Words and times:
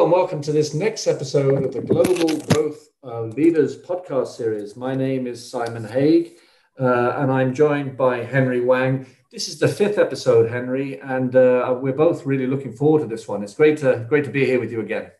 And 0.00 0.10
welcome 0.10 0.40
to 0.42 0.52
this 0.52 0.72
next 0.72 1.06
episode 1.06 1.62
of 1.62 1.74
the 1.74 1.82
Global 1.82 2.38
Growth 2.46 2.88
uh, 3.04 3.24
Leaders 3.24 3.76
podcast 3.76 4.28
series. 4.28 4.74
My 4.74 4.94
name 4.94 5.26
is 5.26 5.50
Simon 5.50 5.84
Haig, 5.84 6.38
uh, 6.80 7.16
and 7.18 7.30
I'm 7.30 7.52
joined 7.52 7.98
by 7.98 8.24
Henry 8.24 8.62
Wang. 8.62 9.04
This 9.30 9.46
is 9.46 9.58
the 9.58 9.68
fifth 9.68 9.98
episode, 9.98 10.50
Henry, 10.50 10.98
and 11.00 11.36
uh, 11.36 11.76
we're 11.78 11.92
both 11.92 12.24
really 12.24 12.46
looking 12.46 12.72
forward 12.72 13.00
to 13.00 13.06
this 13.06 13.28
one. 13.28 13.42
It's 13.42 13.52
great 13.52 13.76
to 13.80 14.06
great 14.08 14.24
to 14.24 14.30
be 14.30 14.46
here 14.46 14.58
with 14.58 14.72
you 14.72 14.80
again. 14.80 15.10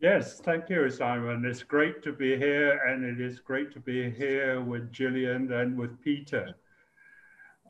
Yes, 0.00 0.38
thank 0.38 0.70
you, 0.70 0.88
Simon. 0.88 1.44
It's 1.44 1.64
great 1.64 2.04
to 2.04 2.12
be 2.12 2.36
here, 2.36 2.78
and 2.86 3.04
it 3.04 3.20
is 3.20 3.40
great 3.40 3.72
to 3.72 3.80
be 3.80 4.08
here 4.08 4.60
with 4.60 4.92
Gillian 4.92 5.52
and 5.52 5.76
with 5.76 6.00
Peter. 6.00 6.54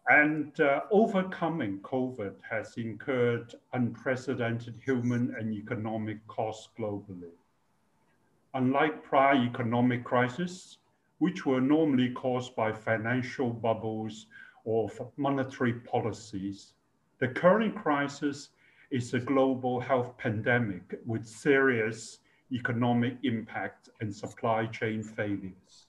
And 0.09 0.59
uh, 0.61 0.81
overcoming 0.91 1.79
COVID 1.81 2.35
has 2.49 2.77
incurred 2.77 3.55
unprecedented 3.73 4.81
human 4.85 5.35
and 5.39 5.53
economic 5.53 6.27
costs 6.27 6.69
globally. 6.79 7.33
Unlike 8.55 9.05
prior 9.05 9.37
economic 9.37 10.03
crises, 10.05 10.79
which 11.19 11.45
were 11.45 11.61
normally 11.61 12.11
caused 12.11 12.57
by 12.57 12.73
financial 12.73 13.51
bubbles 13.51 14.27
or 14.65 14.91
monetary 15.17 15.75
policies, 15.75 16.73
the 17.19 17.29
current 17.29 17.77
crisis 17.77 18.49
is 18.91 19.15
a 19.15 19.21
global 19.21 19.79
health 19.79 20.17
pandemic 20.17 20.99
with 21.07 21.27
serious 21.27 22.19
economic 22.53 23.17
impact 23.23 23.91
and 24.01 24.15
supply 24.15 24.67
chain 24.67 25.03
failures 25.03 25.87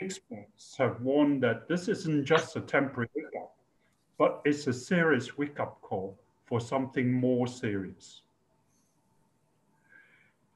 experts 0.00 0.76
have 0.76 1.00
warned 1.00 1.42
that 1.42 1.68
this 1.68 1.88
isn't 1.88 2.24
just 2.24 2.56
a 2.56 2.60
temporary 2.60 3.08
hiccup, 3.14 3.52
but 4.18 4.40
it's 4.44 4.66
a 4.66 4.72
serious 4.72 5.36
wake-up 5.36 5.80
call 5.82 6.18
for 6.46 6.60
something 6.60 7.12
more 7.12 7.46
serious. 7.46 8.22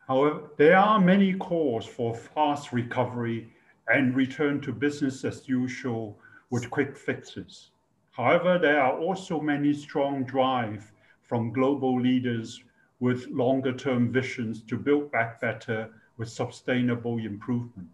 However, 0.09 0.51
there 0.57 0.79
are 0.79 1.01
many 1.01 1.35
calls 1.35 1.87
for 1.87 2.15
fast 2.15 2.73
recovery 2.73 3.53
and 3.89 4.17
return 4.17 4.61
to 4.63 4.73
business 4.73 5.25
as 5.25 5.49
usual 5.49 6.19
with 6.51 6.71
quick 6.71 6.97
fixes. 6.97 7.71
However, 8.11 8.59
there 8.59 8.81
are 8.81 8.99
also 8.99 9.41
many 9.41 9.73
strong 9.73 10.25
drive 10.25 10.93
from 11.23 11.53
global 11.53 12.01
leaders 12.01 12.63
with 13.01 13.27
longer 13.29 13.73
term 13.73 14.13
visions 14.13 14.63
to 14.65 14.77
build 14.77 15.11
back 15.11 15.41
better 15.41 15.91
with 16.19 16.29
sustainable 16.29 17.19
improvement. 17.19 17.89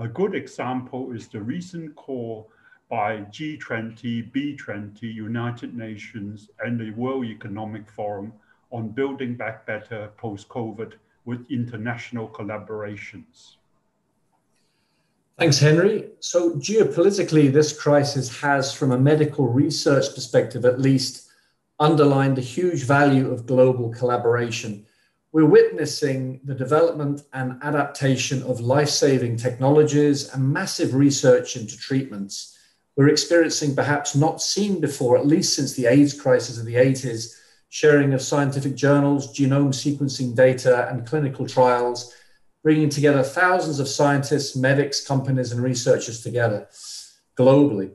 A 0.00 0.06
good 0.06 0.36
example 0.36 1.10
is 1.12 1.26
the 1.26 1.40
recent 1.40 1.96
call 1.96 2.50
by 2.88 3.16
G20, 3.32 4.30
B20, 4.32 5.02
United 5.02 5.76
Nations, 5.76 6.50
and 6.60 6.78
the 6.78 6.92
World 6.92 7.24
Economic 7.24 7.90
Forum 7.90 8.32
on 8.70 8.90
building 8.90 9.34
back 9.34 9.66
better 9.66 10.10
post 10.16 10.48
COVID 10.48 10.92
with 11.24 11.44
international 11.50 12.28
collaborations. 12.28 13.56
Thanks, 15.36 15.58
Henry. 15.58 16.10
So, 16.20 16.54
geopolitically, 16.54 17.52
this 17.52 17.78
crisis 17.78 18.40
has, 18.40 18.72
from 18.72 18.92
a 18.92 18.98
medical 18.98 19.48
research 19.48 20.14
perspective 20.14 20.64
at 20.64 20.80
least, 20.80 21.28
underlined 21.80 22.36
the 22.36 22.42
huge 22.42 22.84
value 22.84 23.30
of 23.32 23.46
global 23.46 23.90
collaboration 23.90 24.86
we're 25.32 25.44
witnessing 25.44 26.40
the 26.44 26.54
development 26.54 27.22
and 27.32 27.58
adaptation 27.62 28.42
of 28.44 28.60
life 28.60 28.88
saving 28.88 29.36
technologies 29.36 30.32
and 30.32 30.52
massive 30.52 30.94
research 30.94 31.56
into 31.56 31.76
treatments. 31.76 32.56
We're 32.96 33.08
experiencing 33.08 33.76
perhaps 33.76 34.16
not 34.16 34.40
seen 34.40 34.80
before, 34.80 35.18
at 35.18 35.26
least 35.26 35.54
since 35.54 35.74
the 35.74 35.86
AIDS 35.86 36.18
crisis 36.18 36.58
of 36.58 36.64
the 36.64 36.74
80s, 36.74 37.34
sharing 37.68 38.14
of 38.14 38.22
scientific 38.22 38.74
journals, 38.74 39.38
genome 39.38 39.74
sequencing 39.74 40.34
data, 40.34 40.88
and 40.90 41.06
clinical 41.06 41.46
trials, 41.46 42.14
bringing 42.62 42.88
together 42.88 43.22
thousands 43.22 43.78
of 43.78 43.88
scientists, 43.88 44.56
medics, 44.56 45.06
companies, 45.06 45.52
and 45.52 45.62
researchers 45.62 46.22
together 46.22 46.68
globally 47.36 47.92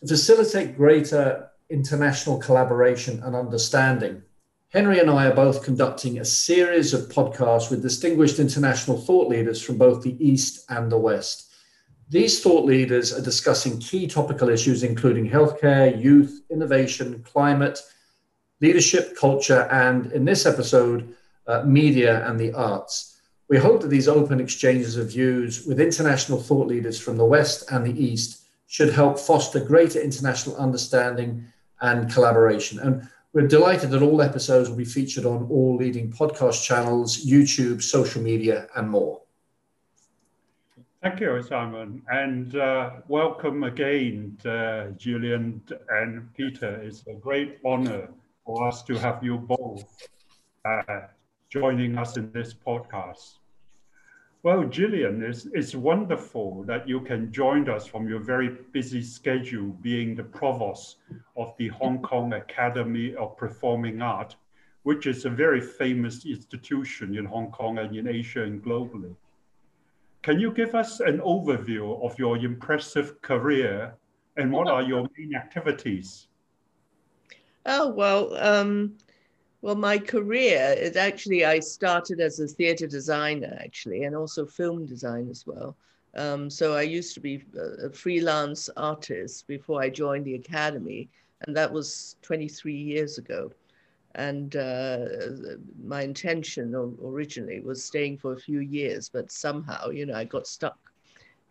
to 0.00 0.08
facilitate 0.08 0.76
greater 0.76 1.48
international 1.70 2.38
collaboration 2.38 3.22
and 3.22 3.36
understanding 3.36 4.22
Henry 4.72 5.00
and 5.00 5.10
I 5.10 5.26
are 5.26 5.34
both 5.34 5.62
conducting 5.62 6.18
a 6.18 6.24
series 6.24 6.94
of 6.94 7.10
podcasts 7.10 7.70
with 7.70 7.82
distinguished 7.82 8.38
international 8.38 8.96
thought 8.96 9.28
leaders 9.28 9.60
from 9.60 9.76
both 9.76 10.02
the 10.02 10.16
East 10.18 10.64
and 10.70 10.90
the 10.90 10.96
West. 10.96 11.52
These 12.08 12.40
thought 12.42 12.64
leaders 12.64 13.12
are 13.12 13.20
discussing 13.20 13.78
key 13.80 14.06
topical 14.06 14.48
issues, 14.48 14.82
including 14.82 15.28
healthcare, 15.28 16.02
youth, 16.02 16.40
innovation, 16.50 17.22
climate, 17.22 17.80
leadership, 18.62 19.14
culture, 19.14 19.68
and 19.70 20.10
in 20.12 20.24
this 20.24 20.46
episode, 20.46 21.14
uh, 21.46 21.62
media 21.64 22.26
and 22.26 22.40
the 22.40 22.54
arts. 22.54 23.20
We 23.50 23.58
hope 23.58 23.82
that 23.82 23.88
these 23.88 24.08
open 24.08 24.40
exchanges 24.40 24.96
of 24.96 25.10
views 25.10 25.66
with 25.66 25.80
international 25.80 26.40
thought 26.40 26.68
leaders 26.68 26.98
from 26.98 27.18
the 27.18 27.26
West 27.26 27.70
and 27.70 27.84
the 27.84 28.02
East 28.02 28.44
should 28.68 28.94
help 28.94 29.18
foster 29.18 29.60
greater 29.60 30.00
international 30.00 30.56
understanding 30.56 31.44
and 31.82 32.10
collaboration. 32.10 32.78
And 32.78 33.06
we're 33.32 33.46
delighted 33.46 33.90
that 33.90 34.02
all 34.02 34.20
episodes 34.20 34.68
will 34.68 34.76
be 34.76 34.84
featured 34.84 35.24
on 35.24 35.48
all 35.50 35.76
leading 35.76 36.12
podcast 36.12 36.64
channels, 36.64 37.24
YouTube, 37.24 37.82
social 37.82 38.22
media, 38.22 38.68
and 38.76 38.90
more. 38.90 39.22
Thank 41.02 41.18
you, 41.20 41.42
Simon, 41.42 42.02
and 42.08 42.54
uh, 42.54 42.90
welcome 43.08 43.64
again, 43.64 44.36
uh, 44.44 44.90
Julian 44.96 45.60
and 45.88 46.32
Peter. 46.34 46.74
It's 46.82 47.04
a 47.08 47.14
great 47.14 47.58
honor 47.64 48.08
for 48.46 48.68
us 48.68 48.82
to 48.84 48.94
have 48.98 49.24
you 49.24 49.38
both 49.38 49.84
uh, 50.64 51.00
joining 51.48 51.98
us 51.98 52.16
in 52.16 52.30
this 52.32 52.54
podcast. 52.54 53.38
Well, 54.44 54.64
Gillian, 54.64 55.22
it's, 55.22 55.46
it's 55.52 55.76
wonderful 55.76 56.64
that 56.64 56.88
you 56.88 57.00
can 57.00 57.30
join 57.32 57.70
us 57.70 57.86
from 57.86 58.08
your 58.08 58.18
very 58.18 58.48
busy 58.72 59.00
schedule, 59.00 59.68
being 59.82 60.16
the 60.16 60.24
provost 60.24 60.96
of 61.36 61.54
the 61.58 61.68
Hong 61.68 62.02
Kong 62.02 62.32
Academy 62.32 63.14
of 63.14 63.36
Performing 63.36 64.02
Art, 64.02 64.34
which 64.82 65.06
is 65.06 65.24
a 65.24 65.30
very 65.30 65.60
famous 65.60 66.26
institution 66.26 67.16
in 67.16 67.24
Hong 67.24 67.52
Kong 67.52 67.78
and 67.78 67.96
in 67.96 68.08
Asia 68.08 68.42
and 68.42 68.60
globally. 68.60 69.14
Can 70.22 70.40
you 70.40 70.52
give 70.52 70.74
us 70.74 70.98
an 70.98 71.18
overview 71.20 72.04
of 72.04 72.18
your 72.18 72.36
impressive 72.36 73.22
career 73.22 73.94
and 74.36 74.50
what 74.50 74.66
are 74.66 74.82
your 74.82 75.08
main 75.16 75.36
activities? 75.36 76.26
Oh, 77.64 77.90
well, 77.90 78.36
um, 78.38 78.98
well, 79.62 79.76
my 79.76 79.96
career 79.96 80.74
is 80.76 80.96
actually, 80.96 81.44
I 81.44 81.60
started 81.60 82.20
as 82.20 82.40
a 82.40 82.48
theatre 82.48 82.88
designer, 82.88 83.56
actually, 83.60 84.02
and 84.02 84.16
also 84.16 84.44
film 84.44 84.86
design 84.86 85.28
as 85.30 85.46
well. 85.46 85.76
Um, 86.14 86.50
so 86.50 86.74
I 86.74 86.82
used 86.82 87.14
to 87.14 87.20
be 87.20 87.44
a, 87.80 87.88
freelance 87.90 88.68
artist 88.76 89.46
before 89.46 89.80
I 89.80 89.88
joined 89.88 90.24
the 90.24 90.34
academy, 90.34 91.08
and 91.46 91.56
that 91.56 91.72
was 91.72 92.16
23 92.22 92.74
years 92.74 93.18
ago. 93.18 93.52
And 94.16 94.56
uh, 94.56 95.06
my 95.82 96.02
intention 96.02 96.74
originally 97.02 97.60
was 97.60 97.82
staying 97.82 98.18
for 98.18 98.32
a 98.32 98.40
few 98.40 98.58
years, 98.58 99.08
but 99.08 99.30
somehow, 99.30 99.88
you 99.90 100.06
know, 100.06 100.14
I 100.14 100.24
got 100.24 100.46
stuck. 100.46 100.78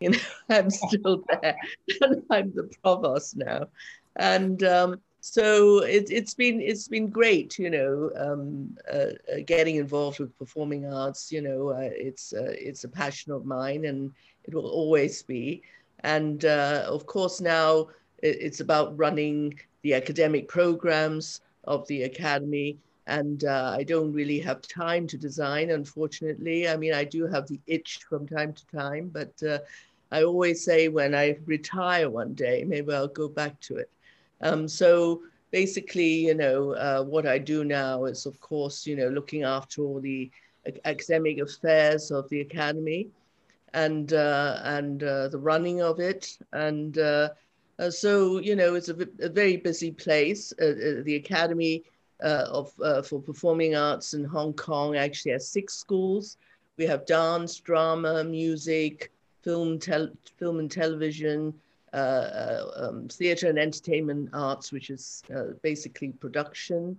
You 0.02 0.10
know, 0.10 0.18
I'm 0.50 0.72
still 0.72 1.24
there, 1.44 1.56
and 2.02 2.24
I'm 2.32 2.52
the 2.56 2.72
provost 2.82 3.38
now. 3.38 3.68
And 4.16 4.64
um, 4.64 5.00
so 5.24 5.84
it, 5.84 6.10
has 6.10 6.34
been 6.34 6.60
it's 6.60 6.88
been 6.88 7.08
great 7.08 7.60
you 7.60 7.70
know 7.70 8.12
um, 8.18 8.76
uh, 8.92 9.12
uh, 9.32 9.40
getting 9.46 9.76
involved 9.76 10.20
with 10.20 10.38
performing 10.40 10.92
arts 10.92 11.32
you 11.32 11.42
know 11.42 11.70
uh, 11.70 11.90
it's 11.94 12.34
uh, 12.34 12.54
it's 12.58 12.84
a 12.84 12.90
passion 12.90 13.32
of 13.32 13.46
mine 13.46 13.86
and 13.86 14.12
it 14.44 14.54
will 14.56 14.68
always 14.68 15.22
be. 15.22 15.62
And 16.04 16.44
uh, 16.46 16.86
of 16.88 17.06
course 17.06 17.40
now 17.40 17.90
it's 18.24 18.60
about 18.60 18.98
running 18.98 19.60
the 19.84 19.94
academic 19.94 20.48
programs 20.48 21.42
of 21.66 21.88
the 21.88 22.04
academy 22.04 22.80
and 23.06 23.44
uh, 23.44 23.76
I 23.78 23.84
don't 23.84 24.12
really 24.14 24.40
have 24.40 24.62
time 24.64 25.06
to 25.08 25.18
design 25.18 25.70
unfortunately. 25.70 26.68
I 26.68 26.78
mean 26.78 26.94
I 26.96 27.04
do 27.04 27.28
have 27.28 27.48
the 27.48 27.60
itch 27.68 28.00
from 28.10 28.28
time 28.28 28.54
to 28.54 28.66
time 28.76 29.10
but 29.14 29.34
I 30.12 30.24
always 30.24 30.66
say 30.66 30.88
when 30.88 31.14
I 31.14 31.38
retire 31.46 32.10
one 32.10 32.34
day 32.34 32.64
maybe 32.68 32.92
I'll 32.92 33.08
go 33.08 33.30
back 33.30 33.60
to 33.62 33.78
it 33.78 33.92
um, 34.42 34.68
so 34.68 35.22
basically, 35.52 36.28
you 36.28 36.34
know, 36.36 36.72
uh, 36.74 37.04
what 37.04 37.26
I 37.26 37.38
do 37.38 37.64
now 37.64 38.06
is, 38.06 38.26
of 38.26 38.40
course, 38.40 38.86
you 38.86 38.96
know, 38.96 39.10
looking 39.10 39.44
after 39.44 39.82
all 39.82 40.00
the 40.00 40.32
academic 40.86 41.40
affairs 41.40 42.12
of 42.12 42.30
the 42.30 42.42
academy 42.42 43.08
and 43.74 44.14
uh, 44.14 44.60
and 44.64 45.04
uh, 45.04 45.28
the 45.30 45.38
running 45.38 45.82
of 45.82 46.00
it. 46.00 46.38
And 46.54 46.98
uh, 46.98 47.30
uh, 47.80 47.90
so, 47.90 48.40
you 48.40 48.56
know, 48.56 48.76
it's 48.76 48.90
a, 48.90 49.08
a 49.20 49.30
very 49.30 49.58
busy 49.58 49.92
place. 49.92 50.52
Uh, 50.54 51.02
the 51.04 51.16
Academy 51.16 51.84
of 52.22 52.72
for 53.06 53.20
Performing 53.20 53.76
Arts 53.76 54.14
in 54.14 54.24
Hong 54.24 54.54
Kong 54.54 54.96
actually 54.96 55.32
has 55.32 55.48
six 55.48 55.74
schools. 55.74 56.38
We 56.78 56.86
have 56.86 57.06
dance, 57.06 57.60
drama, 57.60 58.24
music, 58.24 59.12
film, 59.42 59.80
film 59.80 60.60
and 60.60 60.72
television, 60.72 61.50
uh, 61.50 61.50
uh, 61.50 61.71
um, 61.94 63.08
theatre 63.10 63.50
and 63.50 63.60
entertainment 63.60 64.30
arts, 64.34 64.72
which 64.72 64.90
is 64.90 65.24
uh, 65.36 65.54
basically 65.62 66.10
production. 66.10 66.98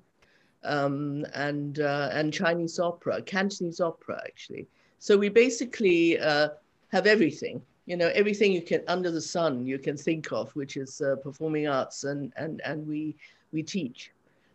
um, 0.65 1.25
and 1.35 1.81
uh, 1.81 2.11
and 2.13 2.33
Chinese 2.33 2.79
opera, 2.79 3.23
Cantonese 3.23 3.81
opera 3.81 4.21
actually. 4.25 4.67
So 4.99 5.17
we 5.17 5.29
basically 5.29 6.19
uh, 6.19 6.51
have 6.93 7.07
everything, 7.07 7.63
you 7.87 7.97
know, 7.97 8.09
everything 8.15 8.53
you 8.53 8.63
can 8.63 8.83
under 8.89 9.11
the 9.11 9.21
sun 9.21 9.67
you 9.67 9.79
can 9.79 9.97
think 9.97 10.31
of, 10.33 10.55
which 10.55 10.77
is 10.77 11.01
uh, 11.01 11.17
performing 11.17 11.69
arts, 11.69 12.05
and 12.05 12.33
and 12.37 12.61
and 12.65 12.87
we 12.87 13.17
we 13.53 13.63
teach. 13.63 14.13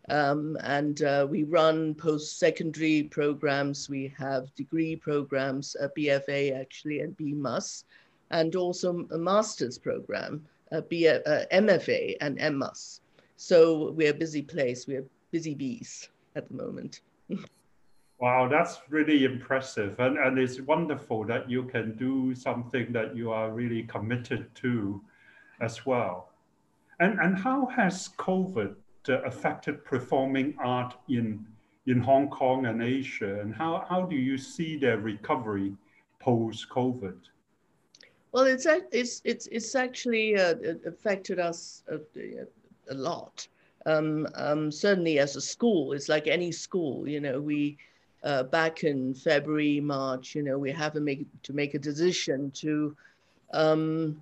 Um, 0.10 0.58
and 0.64 1.02
uh, 1.04 1.28
we 1.30 1.44
run 1.44 1.94
post-secondary 1.94 3.04
programs. 3.04 3.90
We 3.90 4.14
have 4.18 4.56
degree 4.56 4.96
programs, 4.96 5.76
a 5.82 5.90
BFA 5.90 6.58
actually, 6.58 7.02
and 7.02 7.18
BMUS, 7.18 7.84
and 8.32 8.56
also 8.56 9.08
a 9.12 9.18
master's 9.18 9.78
program, 9.78 10.46
a 10.72 10.82
B, 10.82 11.08
uh, 11.08 11.20
MFA 11.52 12.16
and 12.22 12.38
MUS. 12.58 13.02
So 13.38 13.92
we're 13.92 14.12
a 14.12 14.14
busy 14.16 14.42
place. 14.42 14.88
We're 14.88 15.06
busy 15.32 15.54
bees 15.54 16.10
at 16.36 16.48
the 16.48 16.56
moment. 16.56 17.02
wow, 18.20 18.48
that's 18.48 18.80
really 18.90 19.26
impressive. 19.26 20.00
And, 20.00 20.18
and 20.18 20.38
it's 20.40 20.60
wonderful 20.62 21.24
that 21.26 21.50
you 21.50 21.64
can 21.64 21.96
do 21.96 22.34
something 22.34 22.92
that 22.94 23.16
you 23.16 23.32
are 23.32 23.52
really 23.52 23.84
committed 23.84 24.54
to 24.56 25.02
as 25.62 25.86
well. 25.86 26.30
And, 27.00 27.20
and 27.20 27.38
how 27.38 27.68
has 27.68 28.10
COVID 28.18 28.76
uh, 29.10 29.22
affected 29.22 29.86
performing 29.86 30.56
art 30.60 30.96
in, 31.10 31.46
in 31.86 32.00
Hong 32.00 32.30
Kong 32.30 32.66
and 32.66 32.82
Asia? 32.82 33.40
And 33.40 33.54
how, 33.54 33.86
how 33.88 34.02
do 34.04 34.16
you 34.16 34.38
see 34.38 34.78
their 34.78 34.98
recovery 34.98 35.74
post-COVID? 36.20 37.18
Well, 38.32 38.46
it's, 38.46 38.68
it's, 38.92 39.22
it's, 39.24 39.48
it's 39.48 39.76
actually 39.76 40.36
uh, 40.38 40.56
affected 40.86 41.40
us 41.40 41.84
a, 41.90 42.00
a 42.90 42.94
lot. 42.94 43.48
Um, 43.86 44.28
um, 44.36 44.72
certainly 44.72 45.20
as 45.20 45.36
a 45.36 45.42
school, 45.42 45.94
it's 45.94 46.10
like 46.10 46.28
any 46.28 46.52
school, 46.52 47.08
you 47.08 47.22
know, 47.22 47.40
we, 47.40 47.78
uh, 48.24 48.44
back 48.44 48.84
in 48.84 49.14
February, 49.14 49.80
March, 49.80 50.36
you 50.36 50.44
know, 50.44 50.58
we 50.58 50.72
have 50.72 50.94
to 50.94 51.00
make, 51.00 51.26
to 51.44 51.54
make 51.54 51.74
a 51.74 51.80
decision 51.80 52.52
to 52.52 52.96
um, 53.54 54.22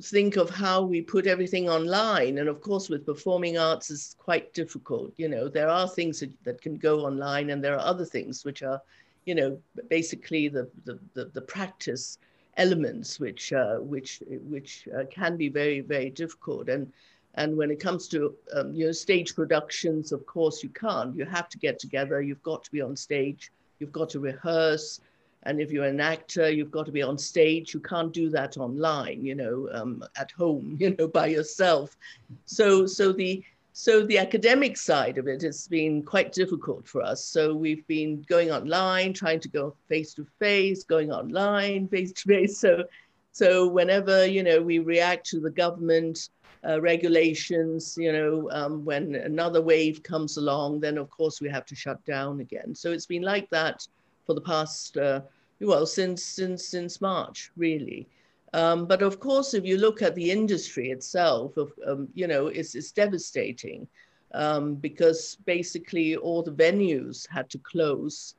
think 0.00 0.36
of 0.36 0.50
how 0.50 0.82
we 0.82 1.00
put 1.00 1.26
everything 1.26 1.68
online. 1.68 2.38
And 2.38 2.48
of 2.48 2.60
course, 2.60 2.88
with 2.88 3.04
performing 3.04 3.58
arts, 3.58 3.90
is 3.90 4.16
quite 4.18 4.52
difficult. 4.54 5.12
You 5.16 5.28
know, 5.28 5.48
there 5.48 5.68
are 5.68 5.88
things 5.88 6.20
that, 6.20 6.30
that 6.44 6.60
can 6.60 6.76
go 6.76 7.00
online, 7.00 7.50
and 7.50 7.62
there 7.62 7.74
are 7.74 7.84
other 7.84 8.04
things 8.04 8.44
which 8.44 8.62
are, 8.62 8.80
you 9.24 9.34
know, 9.34 9.58
basically 9.88 10.48
the 10.48 10.68
the 10.84 10.98
the, 11.14 11.24
the 11.26 11.40
practice 11.40 12.18
elements, 12.56 13.18
which 13.18 13.52
uh, 13.52 13.76
which 13.76 14.22
which 14.28 14.88
uh, 14.96 15.04
can 15.10 15.36
be 15.36 15.48
very 15.48 15.80
very 15.80 16.10
difficult. 16.10 16.68
And 16.68 16.92
and 17.34 17.56
when 17.56 17.70
it 17.70 17.80
comes 17.80 18.08
to 18.08 18.34
um, 18.54 18.74
you 18.74 18.86
know 18.86 18.92
stage 18.92 19.34
productions, 19.34 20.12
of 20.12 20.26
course, 20.26 20.62
you 20.62 20.68
can't. 20.70 21.16
You 21.16 21.24
have 21.24 21.48
to 21.50 21.58
get 21.58 21.78
together. 21.78 22.20
You've 22.20 22.42
got 22.42 22.64
to 22.64 22.70
be 22.70 22.80
on 22.80 22.96
stage. 22.96 23.52
You've 23.78 23.92
got 23.92 24.10
to 24.10 24.20
rehearse. 24.20 25.00
And 25.44 25.60
if 25.60 25.72
you're 25.72 25.86
an 25.86 26.00
actor, 26.00 26.50
you've 26.50 26.70
got 26.70 26.86
to 26.86 26.92
be 26.92 27.02
on 27.02 27.18
stage. 27.18 27.74
You 27.74 27.80
can't 27.80 28.12
do 28.12 28.30
that 28.30 28.56
online, 28.56 29.24
you 29.24 29.34
know, 29.34 29.68
um, 29.72 30.04
at 30.16 30.30
home, 30.30 30.76
you 30.80 30.94
know, 30.96 31.08
by 31.08 31.26
yourself. 31.26 31.96
So, 32.44 32.86
so 32.86 33.12
the 33.12 33.42
so 33.72 34.04
the 34.04 34.18
academic 34.18 34.76
side 34.76 35.18
of 35.18 35.26
it 35.26 35.42
has 35.42 35.66
been 35.66 36.02
quite 36.02 36.32
difficult 36.32 36.86
for 36.86 37.02
us. 37.02 37.24
So 37.24 37.54
we've 37.54 37.86
been 37.86 38.22
going 38.28 38.50
online, 38.50 39.12
trying 39.12 39.40
to 39.40 39.48
go 39.48 39.74
face 39.88 40.12
to 40.14 40.26
face, 40.38 40.84
going 40.84 41.10
online, 41.10 41.88
face 41.88 42.12
to 42.12 42.28
face. 42.28 42.58
So, 42.58 42.84
so 43.32 43.66
whenever 43.66 44.26
you 44.26 44.42
know 44.42 44.60
we 44.60 44.78
react 44.78 45.26
to 45.30 45.40
the 45.40 45.50
government 45.50 46.28
uh, 46.68 46.80
regulations, 46.80 47.96
you 47.98 48.12
know, 48.12 48.48
um, 48.52 48.84
when 48.84 49.14
another 49.14 49.60
wave 49.60 50.02
comes 50.02 50.36
along, 50.36 50.80
then 50.80 50.98
of 50.98 51.10
course 51.10 51.40
we 51.40 51.48
have 51.48 51.66
to 51.66 51.74
shut 51.74 52.04
down 52.04 52.40
again. 52.40 52.74
So 52.74 52.92
it's 52.92 53.06
been 53.06 53.22
like 53.22 53.50
that 53.50 53.86
for 54.26 54.34
the 54.34 54.40
past, 54.40 54.96
uh, 54.96 55.22
well, 55.60 55.86
since, 55.86 56.22
since, 56.22 56.66
since 56.66 57.00
March, 57.00 57.50
really. 57.56 58.06
Um, 58.54 58.86
but 58.86 59.02
of 59.02 59.18
course, 59.18 59.54
if 59.54 59.64
you 59.64 59.78
look 59.78 60.02
at 60.02 60.14
the 60.14 60.30
industry 60.30 60.90
itself, 60.90 61.56
of, 61.56 61.72
um, 61.86 62.08
you 62.14 62.26
know, 62.26 62.48
it's, 62.48 62.74
it's 62.74 62.92
devastating 62.92 63.88
um, 64.34 64.74
because 64.74 65.36
basically 65.46 66.16
all 66.16 66.42
the 66.42 66.52
venues 66.52 67.28
had 67.28 67.48
to 67.50 67.58
close 67.58 68.34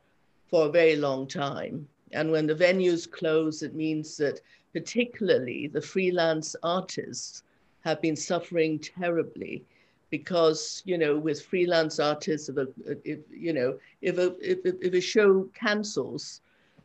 for 0.49 0.67
a 0.67 0.71
very 0.71 0.95
long 0.95 1.27
time. 1.27 1.87
And 2.11 2.31
when 2.31 2.45
the 2.45 2.55
venues 2.55 3.09
close, 3.09 3.63
it 3.63 3.73
means 3.73 4.17
that 4.17 4.39
particularly 4.71 5.67
the 5.67 5.81
freelance 5.81 6.55
artists 6.61 7.43
have 7.83 8.01
been 8.01 8.15
suffering 8.15 8.79
terribly 8.79 9.63
because 10.09 10.83
you 10.85 10.95
know 10.95 11.17
with 11.17 11.41
freelance 11.41 11.99
artists 11.99 12.47
if 12.47 12.57
a 12.57 12.67
if 13.03 13.19
you 13.31 13.51
know 13.51 13.79
if 14.03 14.19
a 14.19 14.27
if, 14.39 14.59
if 14.63 14.93
a 14.93 15.01
show 15.01 15.49
cancels 15.55 16.41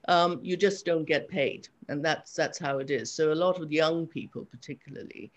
um, 0.08 0.40
you 0.42 0.56
just 0.56 0.84
don't 0.84 1.04
get 1.04 1.28
paid. 1.28 1.68
And 1.88 2.04
that's 2.04 2.34
that's 2.34 2.58
how 2.58 2.78
it 2.78 2.90
is. 2.90 3.12
So 3.12 3.32
a 3.32 3.34
lot 3.34 3.60
of 3.60 3.72
young 3.72 4.06
people 4.06 4.44
particularly 4.44 5.30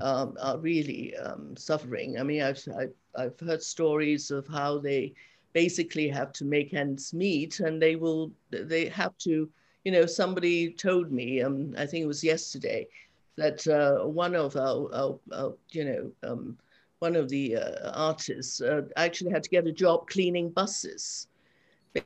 um, 0.00 0.36
are 0.40 0.58
really 0.58 1.16
um, 1.16 1.56
suffering. 1.56 2.18
I 2.18 2.22
mean 2.22 2.42
I've, 2.42 2.62
I've 2.78 2.94
i've 3.16 3.40
heard 3.40 3.62
stories 3.62 4.30
of 4.30 4.46
how 4.46 4.78
they 4.78 5.14
basically 5.54 6.06
have 6.08 6.32
to 6.34 6.44
make 6.44 6.74
ends 6.74 7.14
meet 7.14 7.60
and 7.60 7.80
they 7.80 7.96
will 7.96 8.30
they 8.50 8.86
have 8.88 9.16
to 9.16 9.48
you 9.84 9.92
know 9.92 10.04
somebody 10.04 10.70
told 10.70 11.10
me 11.10 11.40
um, 11.40 11.74
i 11.78 11.86
think 11.86 12.02
it 12.02 12.06
was 12.06 12.22
yesterday 12.22 12.86
that 13.36 13.66
uh, 13.68 14.06
one 14.06 14.34
of 14.34 14.54
our, 14.56 14.92
our, 14.92 15.18
our 15.32 15.54
you 15.70 15.84
know 15.86 16.30
um, 16.30 16.58
one 16.98 17.16
of 17.16 17.28
the 17.28 17.56
uh, 17.56 17.90
artists 17.94 18.60
uh, 18.60 18.82
actually 18.96 19.30
had 19.30 19.42
to 19.42 19.50
get 19.50 19.66
a 19.66 19.72
job 19.72 20.08
cleaning 20.08 20.50
buses, 20.50 21.28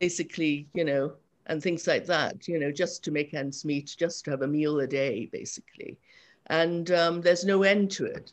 basically, 0.01 0.67
you 0.75 0.85
know, 0.85 1.13
and 1.51 1.63
things 1.63 1.87
like 1.87 2.07
that, 2.07 2.47
you 2.49 2.59
know, 2.59 2.71
just 2.71 3.03
to 3.05 3.11
make 3.11 3.35
ends 3.35 3.65
meet, 3.65 3.95
just 3.99 4.25
to 4.25 4.31
have 4.31 4.43
a 4.43 4.47
meal 4.47 4.81
a 4.81 4.87
day, 4.87 5.29
basically. 5.33 5.99
And 6.47 6.91
um, 6.93 7.21
there's 7.21 7.45
no 7.45 7.65
end 7.65 7.91
to 7.93 8.07
it. 8.07 8.33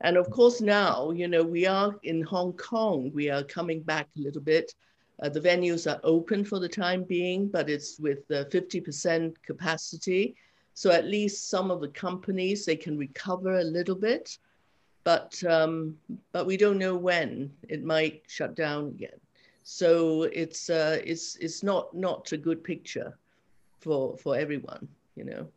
And 0.00 0.16
of 0.16 0.30
course, 0.30 0.60
now, 0.60 1.10
you 1.10 1.28
know, 1.28 1.42
we 1.42 1.66
are 1.66 1.94
in 2.02 2.22
Hong 2.22 2.54
Kong, 2.54 3.10
we 3.14 3.30
are 3.30 3.42
coming 3.42 3.82
back 3.82 4.08
a 4.16 4.20
little 4.20 4.40
bit. 4.40 4.74
Uh, 5.22 5.28
the 5.28 5.40
venues 5.40 5.88
are 5.90 6.00
open 6.02 6.44
for 6.44 6.58
the 6.58 6.68
time 6.68 7.04
being, 7.04 7.48
but 7.48 7.70
it's 7.70 8.00
with 8.00 8.26
50% 8.28 9.34
capacity. 9.42 10.34
So 10.72 10.90
at 10.90 11.04
least 11.04 11.50
some 11.50 11.70
of 11.70 11.80
the 11.80 11.88
companies, 11.88 12.64
they 12.64 12.76
can 12.76 12.98
recover 12.98 13.58
a 13.58 13.64
little 13.64 13.94
bit 13.94 14.38
but 15.04 15.44
um, 15.44 15.96
but 16.32 16.46
we 16.46 16.56
don't 16.56 16.78
know 16.78 16.96
when 16.96 17.52
it 17.68 17.84
might 17.84 18.22
shut 18.26 18.56
down 18.56 18.88
again. 18.88 19.20
So 19.64 20.24
it's 20.24 20.68
uh, 20.68 21.00
it's 21.04 21.36
it's 21.36 21.62
not 21.62 21.94
not 21.94 22.30
a 22.32 22.36
good 22.36 22.62
picture 22.62 23.18
for 23.80 24.16
for 24.18 24.36
everyone, 24.36 24.86
you 25.16 25.24
know. 25.24 25.48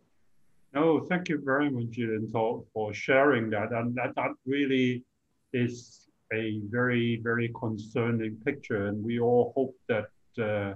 No, 0.73 1.01
thank 1.01 1.27
you 1.27 1.41
very 1.43 1.69
much, 1.69 1.91
Gillian, 1.91 2.27
for, 2.29 2.63
for 2.73 2.93
sharing 2.93 3.49
that, 3.49 3.71
and 3.71 3.95
that 3.95 4.15
that 4.15 4.31
really 4.45 5.03
is 5.51 6.07
a 6.33 6.61
very 6.69 7.19
very 7.21 7.49
concerning 7.59 8.37
picture, 8.45 8.87
and 8.87 9.03
we 9.03 9.19
all 9.19 9.51
hope 9.55 9.75
that 9.89 10.09
uh, 10.41 10.75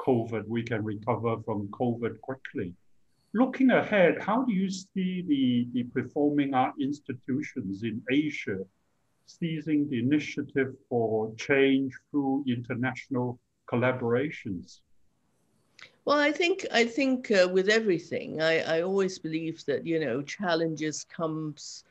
COVID 0.00 0.48
we 0.48 0.64
can 0.64 0.82
recover 0.82 1.36
from 1.44 1.68
COVID 1.68 2.20
quickly. 2.20 2.74
Looking 3.32 3.70
ahead, 3.70 4.20
how 4.20 4.42
do 4.42 4.52
you 4.52 4.68
see 4.68 5.22
the, 5.22 5.68
the 5.72 5.84
performing 5.84 6.52
art 6.52 6.74
institutions 6.80 7.82
in 7.82 8.02
Asia 8.10 8.58
seizing 9.38 9.88
the 9.88 9.98
initiative 9.98 10.74
for 10.88 11.34
change 11.36 11.92
through 12.10 12.44
international 12.46 13.38
collaborations? 13.70 14.80
Well, 16.04 16.18
I 16.18 16.32
think 16.32 16.66
I 16.72 16.84
think 16.84 17.30
uh, 17.30 17.48
with 17.52 17.68
everything, 17.68 18.42
I, 18.42 18.78
I 18.78 18.82
always 18.82 19.18
believe 19.18 19.64
that 19.66 19.86
you 19.86 20.00
know 20.04 20.22
challenges 20.22 21.04
comes, 21.04 21.84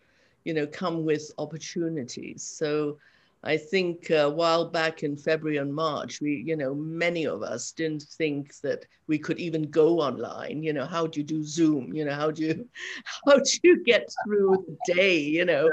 you 0.44 0.54
know, 0.54 0.68
come 0.68 1.06
with 1.06 1.32
opportunities. 1.38 2.44
So 2.44 2.98
I 3.44 3.58
think 3.58 4.12
a 4.12 4.30
while 4.30 4.66
back 4.70 5.02
in 5.02 5.18
February 5.18 5.58
and 5.58 5.74
March, 5.74 6.22
we, 6.22 6.44
you 6.46 6.56
know, 6.56 6.76
many 6.76 7.26
of 7.26 7.42
us 7.42 7.72
didn't 7.72 8.04
think 8.04 8.60
that 8.62 8.86
we 9.08 9.18
could 9.18 9.40
even 9.40 9.64
go 9.64 10.00
online. 10.00 10.62
You 10.62 10.74
know, 10.74 10.86
how 10.86 11.08
do 11.08 11.20
you 11.20 11.26
do 11.26 11.44
Zoom? 11.44 11.92
You 11.92 12.06
know, 12.06 12.14
how 12.14 12.30
do 12.30 12.44
you, 12.44 12.70
how 13.26 13.38
do 13.38 13.52
you 13.64 13.84
get 13.84 14.08
through 14.24 14.64
the 14.68 14.94
day? 14.94 15.20
You 15.20 15.46
know, 15.46 15.72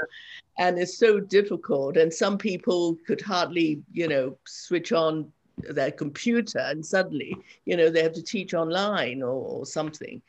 and 0.57 0.79
it's 0.79 0.97
so 0.97 1.19
difficult. 1.19 1.95
And 1.95 2.11
some 2.11 2.39
people 2.39 2.97
could 3.05 3.21
hardly, 3.21 3.83
you 3.93 4.07
know, 4.07 4.35
switch 4.47 4.91
on 4.91 5.31
their 5.57 5.91
computer, 5.91 6.59
and 6.59 6.83
suddenly, 6.83 7.35
you 7.65 7.77
know, 7.77 7.89
they 7.89 8.01
have 8.01 8.13
to 8.13 8.23
teach 8.23 8.55
online 8.55 9.21
or, 9.21 9.59
or 9.59 9.65
something. 9.65 10.21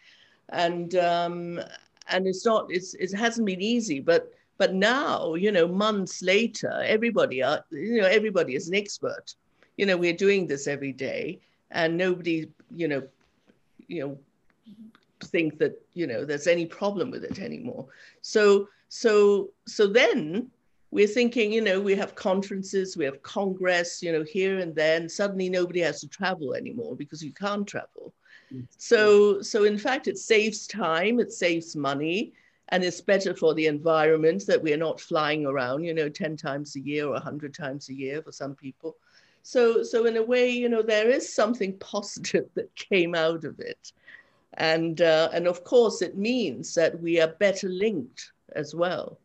And 0.51 0.95
um, 0.97 1.61
and 2.09 2.27
it's 2.27 2.45
not, 2.45 2.67
it's 2.69 2.93
it 2.95 3.13
hasn't 3.15 3.47
been 3.47 3.63
easy, 3.63 4.01
but 4.01 4.31
but 4.61 4.75
now, 4.75 5.33
you 5.33 5.51
know, 5.51 5.67
months 5.67 6.21
later, 6.21 6.83
everybody 6.85 7.43
are, 7.43 7.65
you 7.71 8.03
know, 8.03 8.07
everybody 8.07 8.55
is 8.55 8.69
an 8.69 8.75
expert. 8.75 9.35
You 9.79 9.87
know, 9.87 9.97
we're 9.97 10.23
doing 10.27 10.47
this 10.47 10.67
every 10.67 10.93
day, 10.93 11.41
and 11.71 11.97
nobody, 11.97 12.47
you 12.77 12.87
know, 12.87 13.03
you 13.89 14.01
know, 14.03 14.19
think 15.25 15.59
that 15.61 15.81
you 15.95 16.07
know 16.07 16.27
there's 16.27 16.47
any 16.47 16.67
problem 16.67 17.11
with 17.11 17.25
it 17.25 17.39
anymore. 17.39 17.87
So 18.21 18.69
so 18.91 19.49
so 19.67 19.87
then 19.87 20.51
we're 20.91 21.07
thinking, 21.07 21.51
you 21.55 21.63
know, 21.63 21.81
we 21.81 21.95
have 21.95 22.15
conferences, 22.15 22.99
we 22.99 23.07
have 23.07 23.23
congress, 23.23 24.03
you 24.03 24.13
know, 24.13 24.25
here 24.25 24.59
and 24.59 24.75
there, 24.75 24.99
and 24.99 25.11
suddenly 25.11 25.49
nobody 25.49 25.81
has 25.81 26.03
to 26.03 26.09
travel 26.09 26.53
anymore 26.53 26.97
because 26.97 27.25
you 27.25 27.33
can't 27.33 27.67
travel. 27.67 28.13
Mm. 28.53 28.67
So, 28.77 29.41
so 29.41 29.65
in 29.65 29.79
fact, 29.79 30.09
it 30.09 30.19
saves 30.19 30.67
time, 30.67 31.21
it 31.21 31.33
saves 31.33 31.77
money, 31.77 32.33
and 32.73 32.85
it's 32.85 33.01
better 33.01 33.35
for 33.35 33.55
the 33.55 33.67
environment 33.67 34.47
that 34.47 34.63
we're 34.63 34.77
not 34.77 35.01
flying 35.01 35.47
around, 35.47 35.85
you 35.85 35.93
know, 35.93 36.09
10 36.09 36.37
times 36.37 36.77
a 36.77 36.81
year 36.81 37.07
or 37.07 37.15
100 37.15 37.53
times 37.53 37.89
a 37.89 37.95
year 37.95 38.23
for 38.23 38.33
some 38.33 38.55
people. 38.55 38.97
So, 39.43 39.83
so 39.83 40.07
in 40.07 40.17
a 40.17 40.23
way, 40.23 40.51
you 40.51 40.69
know, 40.69 40.83
there 40.83 41.11
is 41.11 41.35
something 41.35 41.77
positive 41.81 42.49
that 42.55 42.75
came 42.77 43.15
out 43.15 43.45
of 43.45 43.59
it. 43.59 43.93
And, 44.55 45.01
uh, 45.01 45.31
and 45.33 45.47
of 45.47 45.65
course, 45.65 46.03
it 46.03 46.17
means 46.17 46.75
that 46.75 47.01
we 47.01 47.21
are 47.21 47.29
better 47.29 47.69
linked 47.69 48.33
as 48.55 48.75
well. 48.75 49.19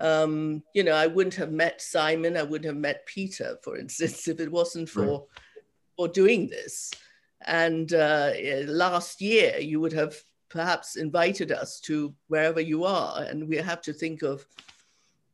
Um, 0.00 0.62
you 0.72 0.82
know, 0.82 0.94
I 0.94 1.06
wouldn't 1.06 1.34
have 1.34 1.52
met 1.52 1.82
Simon, 1.82 2.36
I 2.36 2.42
wouldn't 2.42 2.66
have 2.66 2.76
met 2.76 3.06
Peter, 3.06 3.58
for 3.62 3.76
instance, 3.78 4.26
if 4.26 4.40
it 4.40 4.50
wasn't 4.50 4.88
for, 4.88 5.06
right. 5.06 5.20
for 5.96 6.08
doing 6.08 6.48
this. 6.48 6.90
And 7.46 7.92
uh, 7.92 8.32
last 8.66 9.20
year, 9.20 9.58
you 9.58 9.80
would 9.80 9.92
have 9.92 10.16
perhaps 10.54 10.94
invited 10.96 11.50
us 11.50 11.80
to 11.80 12.14
wherever 12.28 12.60
you 12.60 12.84
are, 12.84 13.22
and 13.28 13.48
we 13.48 13.56
have 13.56 13.82
to 13.82 13.92
think 13.92 14.22
of 14.22 14.46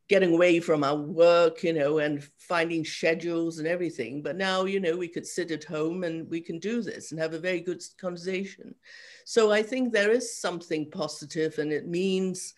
getting 0.09 0.33
away 0.33 0.59
from 0.59 0.83
our 0.83 0.95
work, 0.95 1.63
you 1.63 1.73
know, 1.73 1.99
and 1.99 2.15
finding 2.37 2.83
schedules 2.83 3.59
and 3.59 3.67
everything. 3.67 4.23
But 4.23 4.35
now, 4.35 4.65
you 4.65 4.79
know, 4.81 4.97
we 4.97 5.07
could 5.07 5.27
sit 5.27 5.51
at 5.51 5.63
home 5.63 6.03
and 6.03 6.29
we 6.29 6.41
can 6.41 6.59
do 6.59 6.81
this 6.81 7.11
and 7.11 7.21
have 7.21 7.35
a 7.35 7.45
very 7.47 7.61
good 7.61 7.81
conversation. 7.97 8.75
So 9.23 9.51
I 9.51 9.61
think 9.63 9.93
there 9.93 10.11
is 10.11 10.41
something 10.45 10.89
positive, 10.89 11.59
and 11.59 11.71
it 11.71 11.87
means 11.87 12.55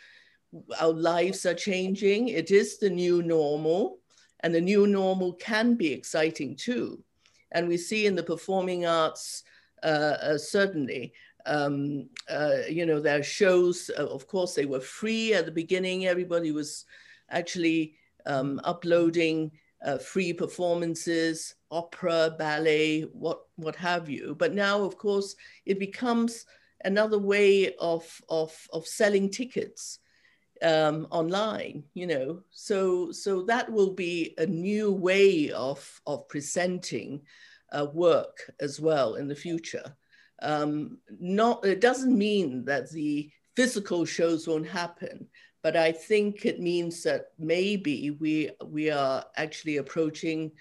our 0.79 0.93
lives 0.93 1.46
are 1.46 1.65
changing. 1.70 2.29
It 2.29 2.50
is 2.50 2.77
the 2.77 2.89
new 2.89 3.22
normal, 3.22 4.00
and 4.39 4.55
the 4.55 4.62
new 4.62 4.88
normal 4.88 5.34
can 5.34 5.75
be 5.75 5.91
exciting 5.91 6.55
too. 6.55 7.03
And 7.51 7.67
we 7.67 7.77
see 7.77 8.05
in 8.05 8.15
the 8.15 8.29
performing 8.34 8.86
arts, 8.86 9.43
uh, 9.84 10.15
uh, 10.29 10.38
certainly, 10.38 11.13
um, 11.45 12.09
uh, 12.29 12.59
you 12.69 12.85
know, 12.85 13.00
their 13.00 13.23
shows, 13.23 13.89
uh, 13.97 14.05
of 14.05 14.27
course, 14.27 14.53
they 14.55 14.65
were 14.65 14.79
free 14.79 15.33
at 15.33 15.45
the 15.45 15.51
beginning. 15.51 16.05
Everybody 16.05 16.51
was 16.51 16.85
actually 17.29 17.95
um, 18.25 18.62
uploading 18.63 19.51
uh, 19.83 19.97
free 19.97 20.31
performances, 20.31 21.55
opera, 21.69 22.35
ballet, 22.38 23.01
what, 23.01 23.41
what 23.57 23.75
have 23.75 24.09
you. 24.09 24.35
But 24.38 24.53
now, 24.53 24.83
of 24.83 24.97
course, 24.97 25.35
it 25.65 25.79
becomes 25.79 26.45
another 26.85 27.19
way 27.19 27.75
of, 27.75 28.21
of, 28.29 28.55
of 28.71 28.88
selling 28.88 29.29
tickets 29.29 30.00
um, 30.62 31.07
online, 31.12 31.83
you 31.93 32.07
know. 32.07 32.41
So, 32.51 33.12
so 33.12 33.43
that 33.43 33.69
will 33.69 33.93
be 33.93 34.33
a 34.38 34.45
new 34.45 34.91
way 34.93 35.51
of, 35.51 36.01
of 36.07 36.27
presenting 36.29 37.21
uh, 37.71 37.88
work 37.93 38.51
as 38.62 38.79
well 38.79 39.15
in 39.15 39.27
the 39.27 39.35
future. 39.35 39.95
Um, 40.42 40.98
not, 41.20 41.66
it 41.66 41.82
doesn't 41.82 42.18
mean 42.18 42.66
that 42.66 42.92
the 42.92 43.30
physical 43.56 44.06
shows 44.06 44.48
won't 44.48 44.68
happen, 44.68 45.28
but 45.62 45.78
I 45.78 45.92
think 45.92 46.46
it 46.46 46.60
means 46.60 47.04
that 47.04 47.28
maybe 47.40 48.12
we, 48.12 48.52
we 48.66 48.90
are 48.90 49.24
actually 49.38 49.78
approaching 49.78 50.52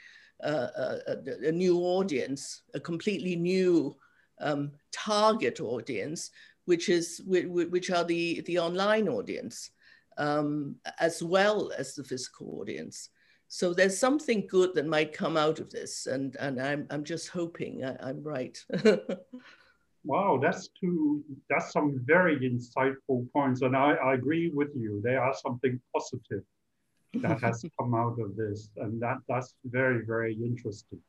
uh, 0.45 0.69
a, 1.07 1.17
a, 1.49 1.53
new 1.53 1.79
audience, 1.79 2.63
a 2.75 2.81
completely 2.81 3.37
new 3.37 3.97
um, 4.41 4.73
target 4.93 5.61
audience, 5.61 6.31
which 6.65 6.89
is 6.89 7.21
which 7.27 7.91
are 7.91 8.05
the 8.05 8.41
the 8.47 8.59
online 8.59 9.09
audience 9.09 9.71
um, 10.19 10.77
as 11.01 11.23
well 11.23 11.73
as 11.77 11.95
the 11.95 12.05
physical 12.05 12.61
audience. 12.61 13.11
So 13.49 13.75
there's 13.75 13.99
something 13.99 14.47
good 14.49 14.75
that 14.75 14.87
might 14.87 15.13
come 15.13 15.37
out 15.37 15.59
of 15.59 15.71
this, 15.71 16.07
and 16.07 16.37
and 16.37 16.61
I'm 16.61 16.87
I'm 16.91 17.05
just 17.05 17.29
hoping 17.29 17.85
I, 17.85 18.11
am 18.11 18.23
right. 18.23 18.59
wow, 20.05 20.39
that's 20.43 20.69
two 20.79 21.23
that's 21.49 21.73
some 21.73 22.01
very 22.05 22.39
insightful 22.41 23.31
points, 23.33 23.63
and 23.63 23.77
I, 23.77 23.93
I 23.95 24.15
agree 24.15 24.51
with 24.53 24.71
you. 24.75 25.01
There 25.03 25.23
are 25.23 25.35
something 25.35 25.81
positive 25.95 26.43
that 27.15 27.41
has 27.41 27.65
come 27.79 27.95
out 27.95 28.19
of 28.19 28.37
this, 28.37 28.69
and 28.77 29.01
that 29.03 29.19
that's 29.29 29.55
very 29.65 30.05
very 30.05 30.35
interesting. 30.35 31.01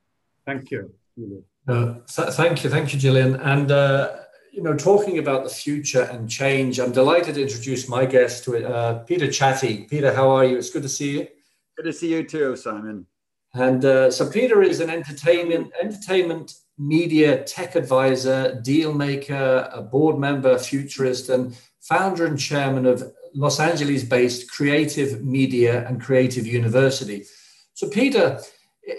Thank 0.45 0.71
you, 0.71 0.93
Julian. 1.17 1.43
Uh, 1.67 1.95
th 2.15 2.33
thank 2.33 2.63
you, 2.63 2.69
thank 2.69 2.93
you, 2.93 2.99
Gillian, 2.99 3.35
and. 3.35 3.71
Uh, 3.71 4.19
you 4.55 4.61
know, 4.61 4.75
talking 4.75 5.17
about 5.17 5.43
the 5.43 5.49
future 5.49 6.03
and 6.03 6.29
change, 6.29 6.79
I'm 6.79 6.91
delighted 6.91 7.33
to 7.35 7.41
introduce 7.41 7.89
my 7.89 8.05
guest 8.05 8.43
to 8.43 8.53
it, 8.53 8.63
uh, 8.63 8.99
Peter 8.99 9.25
Csathy. 9.25 9.89
Peter, 9.89 10.13
how 10.13 10.29
are 10.29 10.45
you? 10.45 10.57
It's 10.59 10.69
good 10.69 10.83
to 10.83 10.89
see 10.89 11.17
you. 11.17 11.27
Good 11.75 11.85
to 11.85 11.93
see 11.93 12.11
you 12.13 12.23
too, 12.23 12.55
Simon. 12.55 13.07
And 13.55 13.83
uh, 13.83 14.11
so 14.11 14.29
Peter 14.29 14.61
is 14.61 14.79
an 14.79 14.91
entertainment 14.91 15.71
entertainment 15.81 16.53
media 16.77 17.43
tech 17.43 17.75
advisor, 17.75 18.59
deal 18.61 18.93
maker, 18.93 19.69
a 19.71 19.81
board 19.81 20.17
member, 20.17 20.57
futurist, 20.57 21.29
and 21.29 21.55
founder 21.81 22.25
and 22.25 22.39
chairman 22.39 22.85
of 22.85 23.03
Los 23.35 23.59
Angeles-based 23.59 24.49
Creative 24.51 25.23
Media 25.23 25.87
and 25.87 26.01
Creative 26.01 26.45
University. 26.45 27.25
So 27.73 27.89
Peter, 27.89 28.39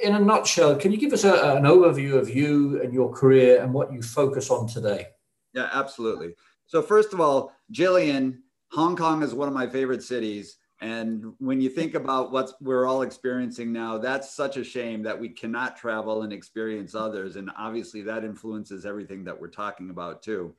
in 0.02 0.14
a 0.14 0.20
nutshell, 0.20 0.76
can 0.76 0.92
you 0.92 0.98
give 0.98 1.12
us 1.12 1.24
a, 1.24 1.56
an 1.56 1.64
overview 1.64 2.18
of 2.18 2.28
you 2.28 2.82
and 2.82 2.92
your 2.92 3.12
career 3.12 3.62
and 3.62 3.72
what 3.72 3.92
you 3.92 4.02
focus 4.02 4.50
on 4.50 4.66
today? 4.66 5.06
Yeah, 5.52 5.68
absolutely. 5.72 6.34
So 6.66 6.82
first 6.82 7.12
of 7.12 7.20
all, 7.20 7.52
Gillian, 7.70 8.42
Hong 8.72 8.96
Kong 8.96 9.22
is 9.22 9.34
one 9.34 9.48
of 9.48 9.54
my 9.54 9.68
favorite 9.68 10.02
cities. 10.02 10.56
And 10.84 11.32
when 11.38 11.62
you 11.62 11.70
think 11.70 11.94
about 11.94 12.30
what 12.30 12.52
we're 12.60 12.84
all 12.84 13.00
experiencing 13.00 13.72
now, 13.72 13.96
that's 13.96 14.30
such 14.30 14.58
a 14.58 14.62
shame 14.64 15.02
that 15.04 15.18
we 15.18 15.30
cannot 15.30 15.78
travel 15.78 16.24
and 16.24 16.32
experience 16.32 16.94
others. 16.94 17.36
And 17.36 17.50
obviously, 17.56 18.02
that 18.02 18.22
influences 18.22 18.84
everything 18.84 19.24
that 19.24 19.40
we're 19.40 19.48
talking 19.48 19.88
about 19.88 20.22
too. 20.22 20.54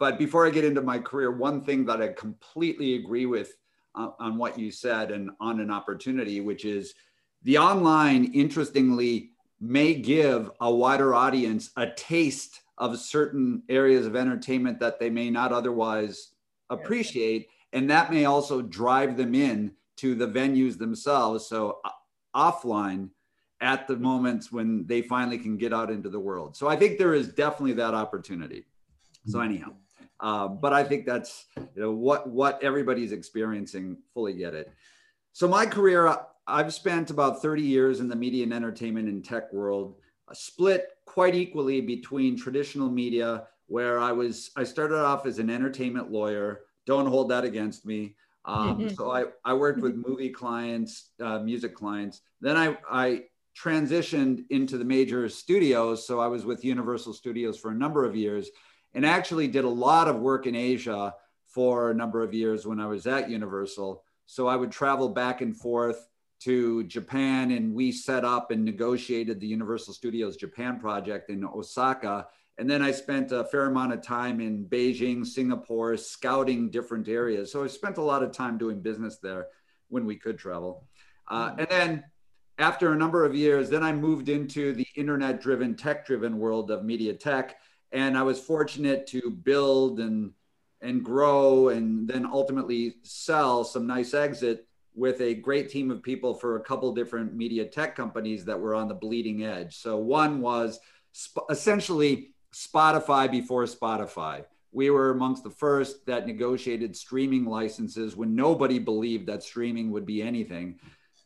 But 0.00 0.18
before 0.18 0.44
I 0.44 0.50
get 0.50 0.64
into 0.64 0.82
my 0.82 0.98
career, 0.98 1.30
one 1.30 1.62
thing 1.62 1.86
that 1.86 2.02
I 2.02 2.08
completely 2.08 2.96
agree 2.96 3.26
with 3.26 3.56
uh, 3.94 4.10
on 4.18 4.36
what 4.36 4.58
you 4.58 4.72
said 4.72 5.12
and 5.12 5.30
on 5.38 5.60
an 5.60 5.70
opportunity, 5.70 6.40
which 6.40 6.64
is 6.64 6.94
the 7.44 7.58
online, 7.58 8.32
interestingly, 8.32 9.30
may 9.60 9.94
give 9.94 10.50
a 10.60 10.74
wider 10.74 11.14
audience 11.14 11.70
a 11.76 11.86
taste 11.90 12.62
of 12.78 12.98
certain 12.98 13.62
areas 13.68 14.06
of 14.06 14.16
entertainment 14.16 14.80
that 14.80 14.98
they 14.98 15.08
may 15.08 15.30
not 15.30 15.52
otherwise 15.52 16.32
appreciate 16.68 17.46
and 17.72 17.90
that 17.90 18.10
may 18.10 18.24
also 18.24 18.62
drive 18.62 19.16
them 19.16 19.34
in 19.34 19.72
to 19.96 20.14
the 20.14 20.26
venues 20.26 20.78
themselves. 20.78 21.46
So 21.46 21.78
uh, 21.84 21.90
offline 22.34 23.10
at 23.60 23.88
the 23.88 23.96
moments 23.96 24.52
when 24.52 24.86
they 24.86 25.02
finally 25.02 25.38
can 25.38 25.56
get 25.56 25.72
out 25.72 25.90
into 25.90 26.08
the 26.08 26.20
world. 26.20 26.56
So 26.56 26.68
i 26.68 26.76
think 26.76 26.98
there 26.98 27.14
is 27.14 27.28
definitely 27.28 27.74
that 27.74 27.94
opportunity. 27.94 28.64
So 29.26 29.38
mm-hmm. 29.38 29.48
anyhow 29.48 29.72
uh, 30.20 30.48
but 30.48 30.72
i 30.72 30.82
think 30.82 31.06
that's 31.06 31.46
you 31.56 31.82
know 31.82 31.92
what 31.92 32.28
what 32.28 32.62
everybody's 32.62 33.12
experiencing 33.12 33.96
fully 34.14 34.34
get 34.34 34.54
it. 34.54 34.72
So 35.32 35.46
my 35.48 35.66
career 35.66 36.06
uh, 36.06 36.22
i've 36.46 36.72
spent 36.72 37.10
about 37.10 37.42
30 37.42 37.62
years 37.62 38.00
in 38.00 38.08
the 38.08 38.16
media 38.16 38.44
and 38.44 38.54
entertainment 38.54 39.08
and 39.08 39.24
tech 39.24 39.52
world 39.52 39.96
split 40.32 40.88
quite 41.06 41.34
equally 41.34 41.80
between 41.80 42.36
traditional 42.36 42.90
media 42.90 43.44
where 43.66 43.98
i 43.98 44.12
was 44.12 44.50
i 44.56 44.64
started 44.64 44.98
off 44.98 45.26
as 45.26 45.38
an 45.38 45.50
entertainment 45.50 46.10
lawyer 46.10 46.62
don't 46.88 47.06
hold 47.06 47.28
that 47.28 47.44
against 47.44 47.84
me. 47.84 48.16
Um, 48.46 48.88
so 48.88 49.10
I, 49.10 49.24
I 49.44 49.52
worked 49.52 49.82
with 49.82 49.94
movie 49.94 50.30
clients, 50.30 51.10
uh, 51.22 51.38
music 51.38 51.74
clients. 51.74 52.22
Then 52.40 52.56
I, 52.56 52.78
I 52.90 53.24
transitioned 53.54 54.46
into 54.48 54.78
the 54.78 54.86
major 54.86 55.28
studios. 55.28 56.06
So 56.06 56.18
I 56.18 56.28
was 56.28 56.46
with 56.46 56.64
Universal 56.64 57.12
Studios 57.12 57.58
for 57.58 57.70
a 57.70 57.74
number 57.74 58.06
of 58.06 58.16
years 58.16 58.48
and 58.94 59.04
actually 59.04 59.48
did 59.48 59.64
a 59.64 59.68
lot 59.68 60.08
of 60.08 60.20
work 60.20 60.46
in 60.46 60.54
Asia 60.54 61.14
for 61.46 61.90
a 61.90 61.94
number 61.94 62.22
of 62.22 62.32
years 62.32 62.66
when 62.66 62.80
I 62.80 62.86
was 62.86 63.06
at 63.06 63.28
Universal. 63.28 64.02
So 64.24 64.46
I 64.46 64.56
would 64.56 64.72
travel 64.72 65.10
back 65.10 65.42
and 65.42 65.54
forth 65.54 66.08
to 66.40 66.84
Japan 66.84 67.50
and 67.50 67.74
we 67.74 67.92
set 67.92 68.24
up 68.24 68.50
and 68.50 68.64
negotiated 68.64 69.40
the 69.40 69.46
Universal 69.46 69.92
Studios 69.92 70.38
Japan 70.38 70.80
project 70.80 71.28
in 71.28 71.44
Osaka 71.44 72.28
and 72.58 72.68
then 72.68 72.82
I 72.82 72.90
spent 72.90 73.30
a 73.30 73.44
fair 73.44 73.66
amount 73.66 73.92
of 73.92 74.02
time 74.02 74.40
in 74.40 74.64
Beijing, 74.64 75.24
Singapore, 75.24 75.96
scouting 75.96 76.70
different 76.70 77.08
areas. 77.08 77.52
So 77.52 77.62
I 77.62 77.68
spent 77.68 77.98
a 77.98 78.02
lot 78.02 78.24
of 78.24 78.32
time 78.32 78.58
doing 78.58 78.80
business 78.80 79.18
there 79.18 79.46
when 79.88 80.04
we 80.04 80.16
could 80.16 80.38
travel. 80.38 80.88
Uh, 81.28 81.52
hmm. 81.52 81.60
and 81.60 81.68
then 81.70 82.04
after 82.58 82.92
a 82.92 82.96
number 82.96 83.24
of 83.24 83.34
years, 83.34 83.70
then 83.70 83.84
I 83.84 83.92
moved 83.92 84.28
into 84.28 84.72
the 84.72 84.86
internet 84.96 85.40
driven, 85.40 85.76
tech 85.76 86.04
driven 86.04 86.38
world 86.38 86.72
of 86.72 86.84
media 86.84 87.14
tech. 87.14 87.58
And 87.92 88.18
I 88.18 88.22
was 88.22 88.40
fortunate 88.40 89.06
to 89.08 89.30
build 89.30 90.00
and, 90.00 90.32
and 90.82 91.04
grow 91.04 91.68
and 91.68 92.08
then 92.08 92.26
ultimately 92.26 92.96
sell 93.04 93.62
some 93.62 93.86
nice 93.86 94.14
exit 94.14 94.66
with 94.96 95.20
a 95.20 95.34
great 95.34 95.70
team 95.70 95.92
of 95.92 96.02
people 96.02 96.34
for 96.34 96.56
a 96.56 96.60
couple 96.60 96.92
different 96.92 97.34
media 97.34 97.64
tech 97.64 97.94
companies 97.94 98.44
that 98.46 98.58
were 98.58 98.74
on 98.74 98.88
the 98.88 98.94
bleeding 98.94 99.44
edge. 99.44 99.76
So 99.76 99.96
one 99.96 100.40
was 100.40 100.80
sp- 101.14 101.46
essentially 101.50 102.32
Spotify 102.54 103.30
before 103.30 103.64
Spotify. 103.64 104.44
We 104.72 104.90
were 104.90 105.10
amongst 105.10 105.44
the 105.44 105.50
first 105.50 106.04
that 106.06 106.26
negotiated 106.26 106.94
streaming 106.96 107.44
licenses 107.44 108.16
when 108.16 108.34
nobody 108.34 108.78
believed 108.78 109.26
that 109.26 109.42
streaming 109.42 109.90
would 109.90 110.06
be 110.06 110.22
anything. 110.22 110.78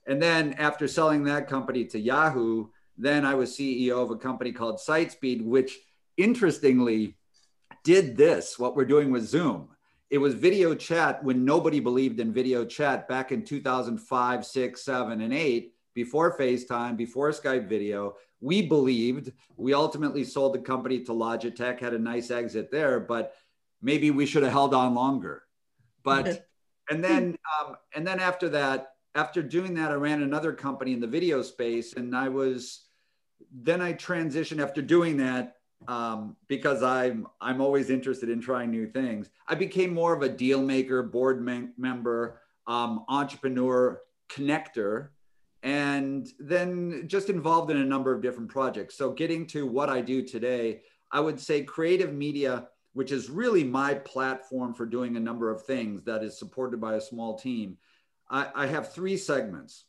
And 0.07 0.23
then 0.23 0.55
after 0.55 0.89
selling 0.89 1.25
that 1.25 1.49
company 1.49 1.85
to 1.87 1.99
Yahoo, 1.99 2.69
then 2.97 3.25
I 3.25 3.35
was 3.35 3.57
CEO 3.57 4.03
of 4.03 4.11
a 4.11 4.17
company 4.17 4.53
called 4.53 4.77
SightSpeed, 4.79 5.45
which 5.45 5.79
interestingly 6.17 7.17
did 7.85 8.17
this, 8.17 8.59
what 8.59 8.77
we're 8.77 8.85
doing 8.85 9.11
with 9.11 9.25
Zoom. 9.25 9.69
It 10.11 10.19
was 10.19 10.35
video 10.35 10.75
chat 10.75 11.25
when 11.25 11.45
nobody 11.45 11.81
believed 11.81 12.21
in 12.21 12.33
video 12.33 12.65
chat 12.65 13.09
back 13.09 13.33
in 13.33 13.45
2005, 13.45 14.45
six, 14.45 14.85
seven, 14.85 15.21
and 15.23 15.33
eight, 15.33 15.75
before 15.95 16.37
FaceTime, 16.37 16.97
before 16.97 17.31
Skype 17.31 17.69
video. 17.69 18.15
We 18.43 18.61
believed 18.61 19.33
we 19.57 19.73
ultimately 19.73 20.25
sold 20.25 20.55
the 20.55 20.59
company 20.59 21.01
to 21.05 21.13
Logitech, 21.13 21.81
had 21.81 21.95
a 21.95 21.99
nice 21.99 22.31
exit 22.31 22.71
there, 22.71 23.01
but 23.01 23.35
maybe 23.81 24.11
we 24.11 24.27
should 24.27 24.43
have 24.43 24.53
held 24.53 24.75
on 24.75 24.95
longer. 24.95 25.45
But 26.03 26.47
and 26.91 27.03
then 27.03 27.37
um, 27.61 27.77
and 27.95 28.07
then 28.07 28.21
after 28.21 28.49
that, 28.51 28.95
after 29.15 29.43
doing 29.43 29.75
that, 29.75 29.91
I 29.91 29.95
ran 29.95 30.23
another 30.23 30.53
company 30.53 30.93
in 30.93 31.01
the 31.01 31.07
video 31.07 31.41
space, 31.43 31.95
and 31.95 32.15
I 32.17 32.29
was 32.29 32.87
then 33.53 33.81
I 33.81 33.93
transitioned 33.93 34.63
after 34.63 34.83
doing 34.83 35.17
that 35.19 35.57
um, 35.89 36.37
because 36.49 36.83
I'm 36.83 37.27
I'm 37.41 37.61
always 37.61 37.91
interested 37.91 38.29
in 38.29 38.41
trying 38.41 38.71
new 38.71 38.87
things. 38.87 39.31
I 39.47 39.55
became 39.55 39.95
more 39.95 40.15
of 40.15 40.23
a 40.23 40.29
deal 40.29 40.63
maker, 40.63 41.03
board 41.03 41.43
member, 41.77 42.41
um, 42.67 43.05
entrepreneur, 43.09 44.01
connector, 44.29 45.09
and 45.63 46.29
then 46.41 47.05
just 47.07 47.31
involved 47.31 47.71
in 47.71 47.77
a 47.77 47.85
number 47.85 48.13
of 48.13 48.23
different 48.23 48.51
projects. 48.51 48.97
So 48.97 49.13
getting 49.13 49.47
to 49.49 49.67
what 49.67 49.89
I 49.89 50.01
do 50.01 50.23
today, 50.23 50.83
I 51.11 51.21
would 51.21 51.39
say 51.39 51.63
creative 51.63 52.13
media, 52.13 52.69
which 52.95 53.13
is 53.13 53.31
really 53.31 53.63
my 53.63 53.95
platform 53.95 54.75
for 54.75 54.87
doing 54.87 55.17
a 55.17 55.21
number 55.21 55.51
of 55.51 55.65
things 55.65 56.03
that 56.05 56.25
is 56.25 56.39
supported 56.39 56.81
by 56.81 56.95
a 56.95 57.01
small 57.01 57.39
team. 57.39 57.77
I, 58.29 58.49
I 58.55 58.67
have 58.67 58.93
three 58.93 59.17
segments. 59.17 59.85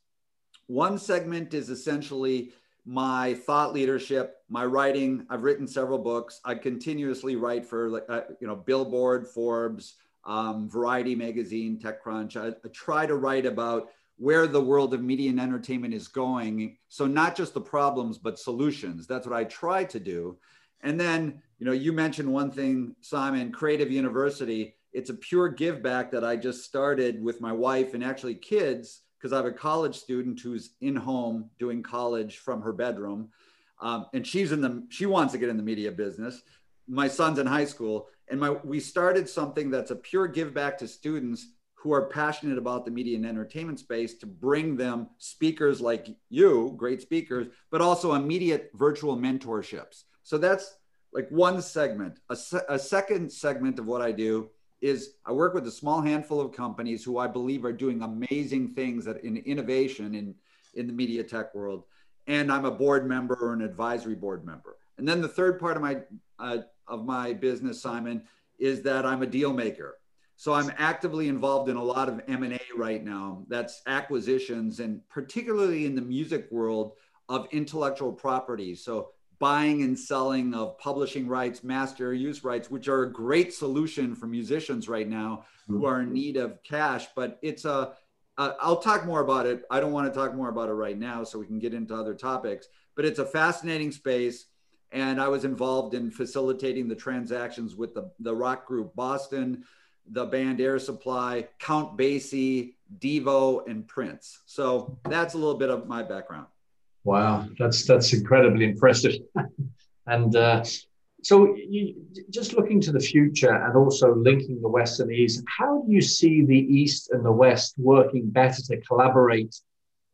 One 0.67 0.97
segment 0.97 1.53
is 1.53 1.69
essentially 1.69 2.51
my 2.85 3.33
thought 3.33 3.73
leadership, 3.73 4.35
my 4.49 4.65
writing. 4.65 5.25
I've 5.29 5.43
written 5.43 5.67
several 5.67 5.97
books. 5.97 6.39
I 6.45 6.55
continuously 6.55 7.35
write 7.35 7.65
for, 7.65 8.03
uh, 8.09 8.21
you 8.39 8.47
know, 8.47 8.55
Billboard, 8.55 9.27
Forbes, 9.27 9.95
um, 10.25 10.69
Variety 10.69 11.15
magazine, 11.15 11.79
TechCrunch. 11.79 12.37
I, 12.37 12.49
I 12.49 12.69
try 12.71 13.05
to 13.05 13.15
write 13.15 13.45
about 13.45 13.89
where 14.23 14.47
the 14.47 14.61
world 14.61 14.93
of 14.93 15.03
media 15.03 15.29
and 15.29 15.37
entertainment 15.37 15.93
is 15.93 16.07
going. 16.07 16.77
So 16.87 17.05
not 17.05 17.35
just 17.35 17.53
the 17.53 17.59
problems, 17.59 18.17
but 18.17 18.39
solutions. 18.39 19.05
That's 19.05 19.27
what 19.27 19.35
I 19.35 19.43
try 19.43 19.83
to 19.83 19.99
do. 19.99 20.37
And 20.79 20.97
then, 20.97 21.41
you 21.59 21.65
know, 21.65 21.73
you 21.73 21.91
mentioned 21.91 22.31
one 22.31 22.49
thing, 22.49 22.95
Simon, 23.01 23.51
Creative 23.51 23.91
University. 23.91 24.75
It's 24.93 25.09
a 25.09 25.13
pure 25.13 25.49
give 25.49 25.83
back 25.83 26.09
that 26.11 26.23
I 26.23 26.37
just 26.37 26.63
started 26.63 27.21
with 27.21 27.41
my 27.41 27.51
wife 27.51 27.93
and 27.93 28.01
actually 28.01 28.35
kids 28.35 29.01
because 29.17 29.33
I 29.33 29.35
have 29.35 29.45
a 29.45 29.51
college 29.51 29.97
student 29.97 30.39
who's 30.39 30.75
in 30.79 30.95
home 30.95 31.49
doing 31.59 31.83
college 31.83 32.37
from 32.37 32.61
her 32.61 32.71
bedroom. 32.71 33.27
Um, 33.81 34.05
and 34.13 34.25
she's 34.25 34.53
in 34.53 34.61
the, 34.61 34.85
she 34.87 35.05
wants 35.05 35.33
to 35.33 35.37
get 35.37 35.49
in 35.49 35.57
the 35.57 35.63
media 35.63 35.91
business. 35.91 36.43
My 36.87 37.09
son's 37.09 37.39
in 37.39 37.45
high 37.45 37.65
school. 37.65 38.07
And 38.29 38.39
my, 38.39 38.51
we 38.51 38.79
started 38.79 39.27
something 39.27 39.69
that's 39.69 39.91
a 39.91 39.97
pure 39.97 40.29
give 40.29 40.53
back 40.53 40.77
to 40.77 40.87
students 40.87 41.47
who 41.83 41.91
are 41.91 42.07
passionate 42.07 42.57
about 42.57 42.85
the 42.85 42.91
media 42.91 43.17
and 43.17 43.25
entertainment 43.25 43.77
space 43.77 44.13
to 44.13 44.25
bring 44.25 44.77
them 44.77 45.09
speakers 45.17 45.81
like 45.81 46.07
you, 46.29 46.73
great 46.77 47.01
speakers, 47.01 47.47
but 47.71 47.81
also 47.81 48.13
immediate 48.13 48.71
virtual 48.73 49.17
mentorships. 49.17 50.03
So 50.23 50.37
that's 50.37 50.77
like 51.11 51.27
one 51.29 51.61
segment. 51.61 52.19
A, 52.29 52.37
se- 52.37 52.63
a 52.69 52.79
second 52.79 53.29
segment 53.29 53.79
of 53.79 53.85
what 53.85 54.01
I 54.01 54.13
do 54.13 54.49
is 54.79 55.15
I 55.25 55.33
work 55.33 55.53
with 55.53 55.67
a 55.67 55.71
small 55.71 55.99
handful 55.99 56.39
of 56.39 56.53
companies 56.53 57.03
who 57.03 57.17
I 57.17 57.27
believe 57.27 57.65
are 57.65 57.73
doing 57.73 58.01
amazing 58.01 58.73
things 58.73 59.03
that 59.03 59.21
in 59.25 59.35
innovation 59.35 60.15
in, 60.15 60.35
in 60.75 60.87
the 60.87 60.93
media 60.93 61.21
tech 61.21 61.53
world. 61.53 61.83
And 62.27 62.49
I'm 62.49 62.63
a 62.63 62.71
board 62.71 63.05
member 63.05 63.35
or 63.35 63.51
an 63.51 63.61
advisory 63.61 64.15
board 64.15 64.45
member. 64.45 64.77
And 64.97 65.05
then 65.05 65.19
the 65.19 65.27
third 65.27 65.59
part 65.59 65.75
of 65.75 65.83
my 65.83 65.97
uh, 66.39 66.59
of 66.87 67.05
my 67.05 67.33
business, 67.33 67.81
Simon, 67.81 68.23
is 68.57 68.83
that 68.83 69.05
I'm 69.05 69.21
a 69.21 69.27
deal 69.27 69.51
maker. 69.51 69.97
So 70.35 70.53
I'm 70.53 70.71
actively 70.77 71.27
involved 71.27 71.69
in 71.69 71.75
a 71.75 71.83
lot 71.83 72.09
of 72.09 72.21
M&A 72.27 72.59
right 72.75 73.03
now. 73.03 73.45
That's 73.47 73.81
acquisitions 73.87 74.79
and 74.79 75.07
particularly 75.09 75.85
in 75.85 75.95
the 75.95 76.01
music 76.01 76.47
world 76.51 76.93
of 77.29 77.47
intellectual 77.51 78.11
property. 78.11 78.75
So 78.75 79.09
buying 79.39 79.83
and 79.83 79.97
selling 79.97 80.53
of 80.53 80.77
publishing 80.77 81.27
rights, 81.27 81.63
master 81.63 82.13
use 82.13 82.43
rights, 82.43 82.71
which 82.71 82.87
are 82.87 83.03
a 83.03 83.11
great 83.11 83.53
solution 83.53 84.15
for 84.15 84.25
musicians 84.25 84.87
right 84.87 85.07
now 85.07 85.45
who 85.67 85.79
mm-hmm. 85.79 85.85
are 85.85 86.01
in 86.01 86.13
need 86.13 86.37
of 86.37 86.61
cash. 86.63 87.07
But 87.15 87.39
it's 87.41 87.65
a, 87.65 87.93
uh, 88.37 88.53
I'll 88.61 88.77
talk 88.77 89.05
more 89.05 89.21
about 89.21 89.45
it. 89.45 89.63
I 89.69 89.79
don't 89.79 89.91
want 89.91 90.11
to 90.11 90.17
talk 90.17 90.33
more 90.33 90.49
about 90.49 90.69
it 90.69 90.73
right 90.73 90.97
now, 90.97 91.23
so 91.23 91.39
we 91.39 91.45
can 91.45 91.59
get 91.59 91.73
into 91.73 91.93
other 91.93 92.15
topics. 92.15 92.67
But 92.95 93.05
it's 93.05 93.19
a 93.19 93.25
fascinating 93.25 93.91
space, 93.91 94.45
and 94.91 95.19
I 95.21 95.27
was 95.27 95.45
involved 95.45 95.93
in 95.93 96.09
facilitating 96.09 96.87
the 96.87 96.95
transactions 96.95 97.75
with 97.75 97.93
the 97.93 98.11
the 98.19 98.35
rock 98.35 98.65
group 98.65 98.95
Boston, 98.95 99.65
the 100.09 100.25
band 100.25 100.61
Air 100.61 100.79
Supply, 100.79 101.47
Count 101.59 101.97
Basie, 101.97 102.73
Devo, 102.99 103.67
and 103.67 103.87
Prince. 103.87 104.39
So 104.45 104.97
that's 105.09 105.33
a 105.33 105.37
little 105.37 105.57
bit 105.57 105.69
of 105.69 105.87
my 105.87 106.03
background. 106.03 106.47
Wow, 107.03 107.47
that's 107.59 107.85
that's 107.85 108.13
incredibly 108.13 108.65
impressive. 108.65 109.15
and 110.07 110.35
uh, 110.35 110.63
so, 111.23 111.55
you, 111.55 112.05
just 112.29 112.53
looking 112.53 112.81
to 112.81 112.91
the 112.91 112.99
future 112.99 113.53
and 113.53 113.77
also 113.77 114.13
linking 114.13 114.61
the 114.61 114.67
West 114.67 114.99
and 114.99 115.09
the 115.09 115.15
East, 115.15 115.41
how 115.47 115.81
do 115.81 115.91
you 115.91 116.01
see 116.01 116.43
the 116.43 116.57
East 116.57 117.11
and 117.11 117.23
the 117.25 117.31
West 117.31 117.75
working 117.77 118.29
better 118.29 118.61
to 118.63 118.81
collaborate 118.81 119.55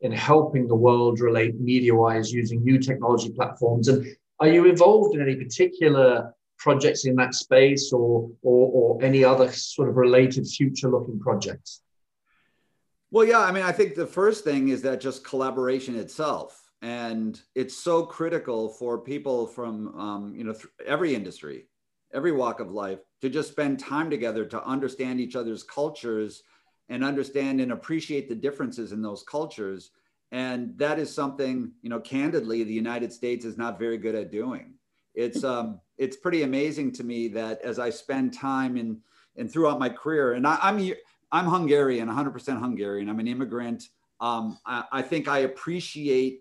in 0.02 0.12
helping 0.12 0.68
the 0.68 0.74
world 0.74 1.18
relate 1.18 1.60
media-wise 1.60 2.32
using 2.32 2.62
new 2.62 2.78
technology 2.78 3.30
platforms? 3.30 3.88
And 3.88 4.06
are 4.38 4.46
you 4.46 4.66
involved 4.66 5.16
in 5.16 5.20
any 5.20 5.34
particular 5.34 6.32
projects 6.60 7.04
in 7.06 7.16
that 7.16 7.34
space, 7.34 7.92
or 7.92 8.30
or, 8.42 8.70
or 8.72 9.02
any 9.02 9.24
other 9.24 9.50
sort 9.52 9.88
of 9.88 9.96
related 9.96 10.46
future-looking 10.46 11.18
projects? 11.18 11.82
Well, 13.10 13.24
yeah, 13.24 13.40
I 13.40 13.50
mean, 13.50 13.64
I 13.64 13.72
think 13.72 13.96
the 13.96 14.06
first 14.06 14.44
thing 14.44 14.68
is 14.68 14.82
that 14.82 15.00
just 15.00 15.24
collaboration 15.24 15.96
itself. 15.96 16.70
And 16.82 17.40
it's 17.54 17.76
so 17.76 18.04
critical 18.04 18.68
for 18.68 18.98
people 18.98 19.46
from 19.46 19.98
um, 19.98 20.34
you 20.34 20.44
know 20.44 20.54
every 20.86 21.14
industry 21.14 21.66
every 22.12 22.32
walk 22.32 22.60
of 22.60 22.72
life 22.72 22.98
to 23.20 23.28
just 23.28 23.50
spend 23.50 23.78
time 23.78 24.10
together 24.10 24.44
to 24.44 24.64
understand 24.64 25.20
each 25.20 25.36
other's 25.36 25.62
cultures 25.62 26.42
and 26.88 27.04
understand 27.04 27.60
and 27.60 27.72
appreciate 27.72 28.28
the 28.28 28.34
differences 28.34 28.92
in 28.92 29.00
those 29.00 29.22
cultures. 29.22 29.90
And 30.32 30.76
that 30.78 30.98
is 30.98 31.12
something 31.12 31.72
you 31.82 31.90
know 31.90 32.00
candidly 32.00 32.64
the 32.64 32.72
united 32.72 33.12
states 33.12 33.44
is 33.44 33.58
not 33.58 33.78
very 33.78 33.98
good 33.98 34.14
at 34.14 34.30
doing. 34.30 34.74
It's 35.14 35.44
um 35.44 35.80
it's 36.00 36.16
pretty 36.16 36.42
amazing 36.42 36.90
to 36.90 37.04
me 37.04 37.28
that 37.28 37.60
as 37.62 37.78
i 37.78 37.90
spend 37.90 38.32
time 38.32 38.76
in 38.76 38.98
and 39.36 39.52
throughout 39.52 39.78
my 39.78 39.88
career 39.88 40.32
and 40.32 40.46
I, 40.46 40.58
i'm 40.62 40.92
i'm 41.30 41.46
hungarian 41.46 42.08
100% 42.08 42.58
hungarian. 42.58 43.08
I'm 43.08 43.20
an 43.20 43.28
immigrant. 43.28 43.84
Um, 44.20 44.58
I, 44.66 44.84
I 44.90 45.02
think 45.02 45.28
i 45.28 45.38
appreciate 45.40 46.40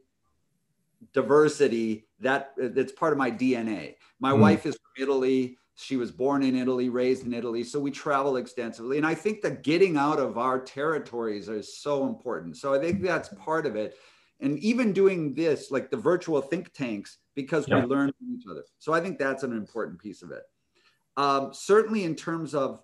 diversity 1.13 2.07
that 2.19 2.51
that's 2.57 2.91
part 2.91 3.13
of 3.13 3.19
my 3.19 3.31
dna 3.31 3.95
my 4.19 4.31
mm. 4.31 4.39
wife 4.39 4.65
is 4.65 4.75
from 4.75 5.03
italy. 5.03 5.57
She 5.75 5.95
was 5.95 6.11
born 6.11 6.43
in 6.43 6.57
italy 6.57 6.89
raised 6.89 7.25
in 7.25 7.33
italy. 7.33 7.63
So 7.63 7.79
we 7.79 7.91
travel 7.91 8.37
extensively. 8.37 8.97
And 8.97 9.05
i 9.05 9.15
think 9.15 9.41
that 9.41 9.63
getting 9.63 9.95
out 9.95 10.19
of 10.19 10.37
our 10.37 10.59
territories 10.59 11.47
is 11.47 11.77
so 11.77 12.07
important. 12.07 12.57
So 12.57 12.73
i 12.73 12.79
think 12.79 13.01
that's 13.01 13.29
part 13.29 13.65
of 13.65 13.75
it. 13.75 13.95
And 14.41 14.57
even 14.59 14.93
doing 14.93 15.33
this 15.33 15.71
like 15.71 15.89
the 15.89 15.97
virtual 15.97 16.41
think 16.41 16.73
tanks 16.73 17.18
because 17.41 17.67
yeah. 17.67 17.79
we 17.79 17.85
learn 17.85 18.11
from 18.17 18.35
each 18.35 18.45
other 18.49 18.63
so 18.79 18.93
i 18.93 18.99
think 18.99 19.17
that's 19.17 19.43
an 19.43 19.53
important 19.53 19.99
piece 19.99 20.21
of 20.21 20.31
it 20.31 20.43
um, 21.17 21.49
certainly 21.53 22.03
in 22.03 22.15
terms 22.15 22.55
of 22.55 22.81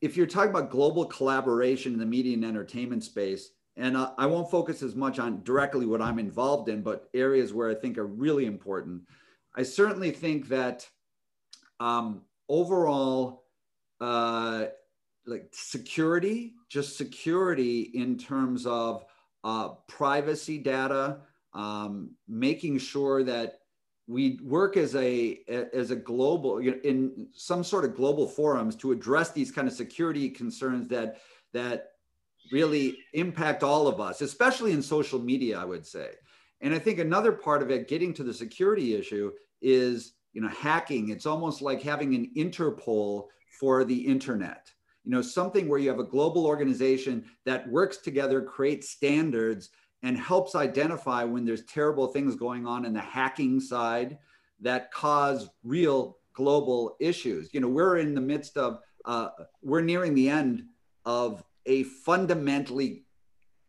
if 0.00 0.16
you're 0.16 0.26
talking 0.26 0.50
about 0.50 0.70
global 0.70 1.04
collaboration 1.06 1.92
in 1.92 1.98
the 1.98 2.06
media 2.06 2.34
and 2.34 2.44
entertainment 2.44 3.02
space 3.02 3.50
and 3.76 3.96
I, 3.96 4.10
I 4.18 4.26
won't 4.26 4.50
focus 4.50 4.82
as 4.82 4.94
much 4.94 5.18
on 5.18 5.42
directly 5.42 5.86
what 5.86 6.00
I'm 6.00 6.18
involved 6.18 6.68
in, 6.68 6.82
but 6.82 7.08
areas 7.14 7.52
where 7.52 7.70
I 7.70 7.74
think 7.74 7.98
are 7.98 8.06
really 8.06 8.46
important. 8.46 9.02
I 9.54 9.62
certainly 9.62 10.10
think 10.10 10.48
that 10.48 10.88
um, 11.78 12.22
overall, 12.48 13.44
uh, 14.00 14.66
like 15.26 15.48
security, 15.52 16.54
just 16.68 16.96
security 16.96 17.90
in 17.94 18.16
terms 18.16 18.64
of 18.66 19.04
uh, 19.44 19.68
privacy 19.88 20.58
data, 20.58 21.18
um, 21.52 22.10
making 22.28 22.78
sure 22.78 23.22
that 23.24 23.60
we 24.08 24.38
work 24.42 24.76
as 24.76 24.94
a 24.94 25.40
as 25.74 25.90
a 25.90 25.96
global 25.96 26.58
in 26.58 27.28
some 27.32 27.64
sort 27.64 27.84
of 27.84 27.96
global 27.96 28.28
forums 28.28 28.76
to 28.76 28.92
address 28.92 29.32
these 29.32 29.50
kind 29.50 29.66
of 29.66 29.74
security 29.74 30.28
concerns 30.30 30.88
that 30.88 31.18
that 31.52 31.88
really 32.52 32.98
impact 33.14 33.64
all 33.64 33.88
of 33.88 34.00
us, 34.00 34.20
especially 34.20 34.72
in 34.72 34.82
social 34.82 35.18
media, 35.18 35.58
I 35.58 35.64
would 35.64 35.84
say. 35.84 36.10
And 36.60 36.72
I 36.72 36.78
think 36.78 36.98
another 36.98 37.32
part 37.32 37.62
of 37.62 37.70
it, 37.70 37.88
getting 37.88 38.14
to 38.14 38.22
the 38.22 38.32
security 38.32 38.94
issue, 38.94 39.32
is 39.60 40.14
you 40.32 40.40
know 40.40 40.48
hacking. 40.48 41.08
It's 41.08 41.26
almost 41.26 41.60
like 41.60 41.82
having 41.82 42.14
an 42.14 42.30
Interpol 42.36 43.26
for 43.58 43.84
the 43.84 43.96
internet. 43.96 44.70
You 45.04 45.12
know, 45.12 45.22
something 45.22 45.68
where 45.68 45.78
you 45.78 45.88
have 45.88 46.00
a 46.00 46.04
global 46.04 46.46
organization 46.46 47.24
that 47.44 47.68
works 47.68 47.98
together, 47.98 48.42
creates 48.42 48.90
standards, 48.90 49.70
and 50.02 50.18
helps 50.18 50.54
identify 50.54 51.24
when 51.24 51.44
there's 51.44 51.64
terrible 51.64 52.08
things 52.08 52.36
going 52.36 52.66
on 52.66 52.84
in 52.84 52.92
the 52.92 53.00
hacking 53.00 53.60
side 53.60 54.18
that 54.60 54.92
cause 54.92 55.48
real 55.64 56.18
global 56.32 56.96
issues. 57.00 57.52
You 57.52 57.60
know, 57.60 57.68
we're 57.68 57.98
in 57.98 58.14
the 58.14 58.20
midst 58.20 58.56
of, 58.56 58.80
uh, 59.04 59.30
we're 59.62 59.80
nearing 59.80 60.14
the 60.14 60.28
end 60.28 60.64
of 61.04 61.42
a 61.64 61.82
fundamentally 61.82 63.04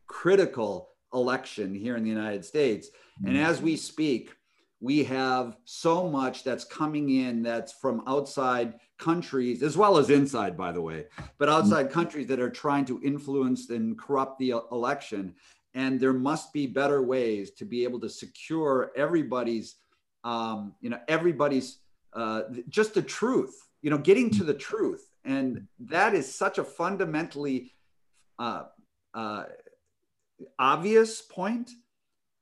critical 0.05 0.89
election 1.13 1.73
here 1.73 1.95
in 1.95 2.03
the 2.03 2.09
United 2.09 2.45
States. 2.45 2.89
And 3.25 3.35
mm-hmm. 3.35 3.45
as 3.45 3.61
we 3.61 3.77
speak, 3.77 4.31
we 4.79 5.03
have 5.03 5.57
so 5.65 6.07
much 6.07 6.43
that's 6.43 6.63
coming 6.63 7.09
in 7.09 7.41
that's 7.41 7.73
from 7.73 8.03
outside 8.07 8.75
countries 8.99 9.63
as 9.63 9.77
well 9.77 9.97
as 9.97 10.09
inside 10.09 10.55
by 10.57 10.71
the 10.71 10.81
way 10.81 11.05
but 11.37 11.49
outside 11.49 11.91
countries 11.91 12.27
that 12.27 12.39
are 12.39 12.49
trying 12.49 12.85
to 12.85 12.99
influence 13.03 13.69
and 13.69 13.97
corrupt 13.97 14.37
the 14.39 14.53
election 14.71 15.33
and 15.73 15.99
there 15.99 16.13
must 16.13 16.53
be 16.53 16.67
better 16.67 17.01
ways 17.01 17.51
to 17.51 17.65
be 17.65 17.83
able 17.83 17.99
to 17.99 18.09
secure 18.09 18.91
everybody's 18.95 19.75
um, 20.23 20.73
you 20.81 20.89
know 20.89 20.99
everybody's 21.07 21.79
uh, 22.13 22.43
just 22.69 22.93
the 22.93 23.01
truth 23.01 23.55
you 23.81 23.89
know 23.89 23.97
getting 23.97 24.29
to 24.31 24.43
the 24.43 24.53
truth. 24.53 25.09
And 25.23 25.67
that 25.79 26.13
is 26.13 26.33
such 26.33 26.57
a 26.57 26.63
fundamentally 26.63 27.73
uh, 28.39 28.63
uh, 29.13 29.43
obvious 30.57 31.21
point 31.21 31.71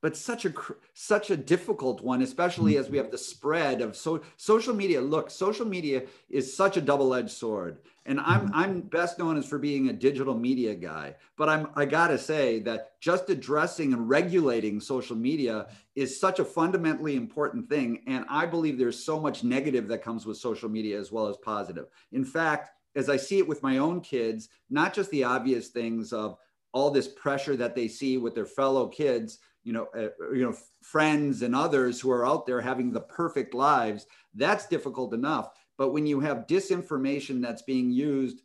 but 0.05 0.15
such 0.15 0.45
a 0.45 0.53
such 0.93 1.31
a 1.31 1.35
difficult 1.35 2.03
one 2.03 2.21
especially 2.21 2.77
as 2.77 2.91
we 2.91 2.97
have 2.99 3.09
the 3.09 3.17
spread 3.17 3.81
of 3.81 3.95
so 3.95 4.21
social 4.37 4.75
media. 4.75 5.01
Look 5.01 5.31
social 5.31 5.65
media 5.65 6.03
is 6.29 6.55
such 6.55 6.77
a 6.77 6.81
double-edged 6.81 7.31
sword 7.31 7.79
and 8.05 8.19
i'm 8.19 8.41
mm-hmm. 8.41 8.55
i'm 8.55 8.81
best 8.81 9.17
known 9.17 9.35
as 9.35 9.47
for 9.47 9.57
being 9.57 9.89
a 9.89 9.93
digital 9.93 10.37
media 10.37 10.75
guy 10.75 11.15
but 11.37 11.49
i'm 11.49 11.69
i 11.75 11.85
gotta 11.85 12.19
say 12.19 12.59
that 12.59 12.99
just 13.01 13.31
addressing 13.31 13.93
and 13.93 14.07
regulating 14.07 14.79
social 14.79 15.15
media 15.15 15.69
is 15.95 16.19
such 16.19 16.37
a 16.37 16.45
fundamentally 16.45 17.15
important 17.15 17.67
thing 17.67 18.03
and 18.05 18.25
i 18.29 18.45
believe 18.45 18.77
there's 18.77 19.03
so 19.03 19.19
much 19.19 19.43
negative 19.43 19.87
that 19.87 20.03
comes 20.03 20.27
with 20.27 20.37
social 20.37 20.69
media 20.69 20.99
as 20.99 21.11
well 21.11 21.25
as 21.25 21.37
positive. 21.37 21.87
In 22.11 22.23
fact 22.23 22.69
as 22.95 23.09
i 23.09 23.17
see 23.17 23.39
it 23.39 23.47
with 23.47 23.63
my 23.63 23.79
own 23.79 24.01
kids 24.01 24.49
not 24.69 24.93
just 24.93 25.09
the 25.09 25.23
obvious 25.23 25.69
things 25.69 26.13
of 26.13 26.37
all 26.73 26.91
this 26.91 27.07
pressure 27.07 27.55
that 27.55 27.73
they 27.73 27.87
see 27.87 28.17
with 28.17 28.35
their 28.35 28.45
fellow 28.45 28.85
kids 28.85 29.39
you 29.65 29.73
know, 29.73 29.87
uh, 29.97 30.09
you 30.33 30.43
know, 30.43 30.55
friends 30.81 31.41
and 31.41 31.53
others 31.53 31.99
who 31.99 32.11
are 32.11 32.25
out 32.25 32.45
there 32.45 32.61
having 32.61 32.91
the 32.91 33.01
perfect 33.01 33.53
lives, 33.53 34.05
that's 34.35 34.67
difficult 34.67 35.13
enough. 35.13 35.49
But 35.77 35.91
when 35.91 36.05
you 36.05 36.21
have 36.21 36.47
disinformation 36.47 37.41
that's 37.41 37.63
being 37.63 37.91
used 37.91 38.43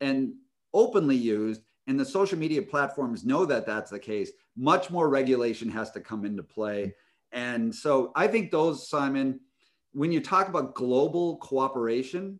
and 0.00 0.34
openly 0.72 1.16
used, 1.16 1.62
and 1.88 1.98
the 1.98 2.04
social 2.04 2.38
media 2.38 2.60
platforms 2.60 3.24
know 3.24 3.46
that 3.46 3.66
that's 3.66 3.90
the 3.90 3.98
case, 3.98 4.30
much 4.56 4.90
more 4.90 5.08
regulation 5.08 5.70
has 5.70 5.90
to 5.92 6.00
come 6.00 6.26
into 6.26 6.42
play. 6.42 6.94
And 7.32 7.74
so 7.74 8.12
I 8.14 8.26
think 8.26 8.50
those, 8.50 8.88
Simon, 8.88 9.40
when 9.92 10.12
you 10.12 10.20
talk 10.20 10.48
about 10.48 10.74
global 10.74 11.38
cooperation, 11.38 12.38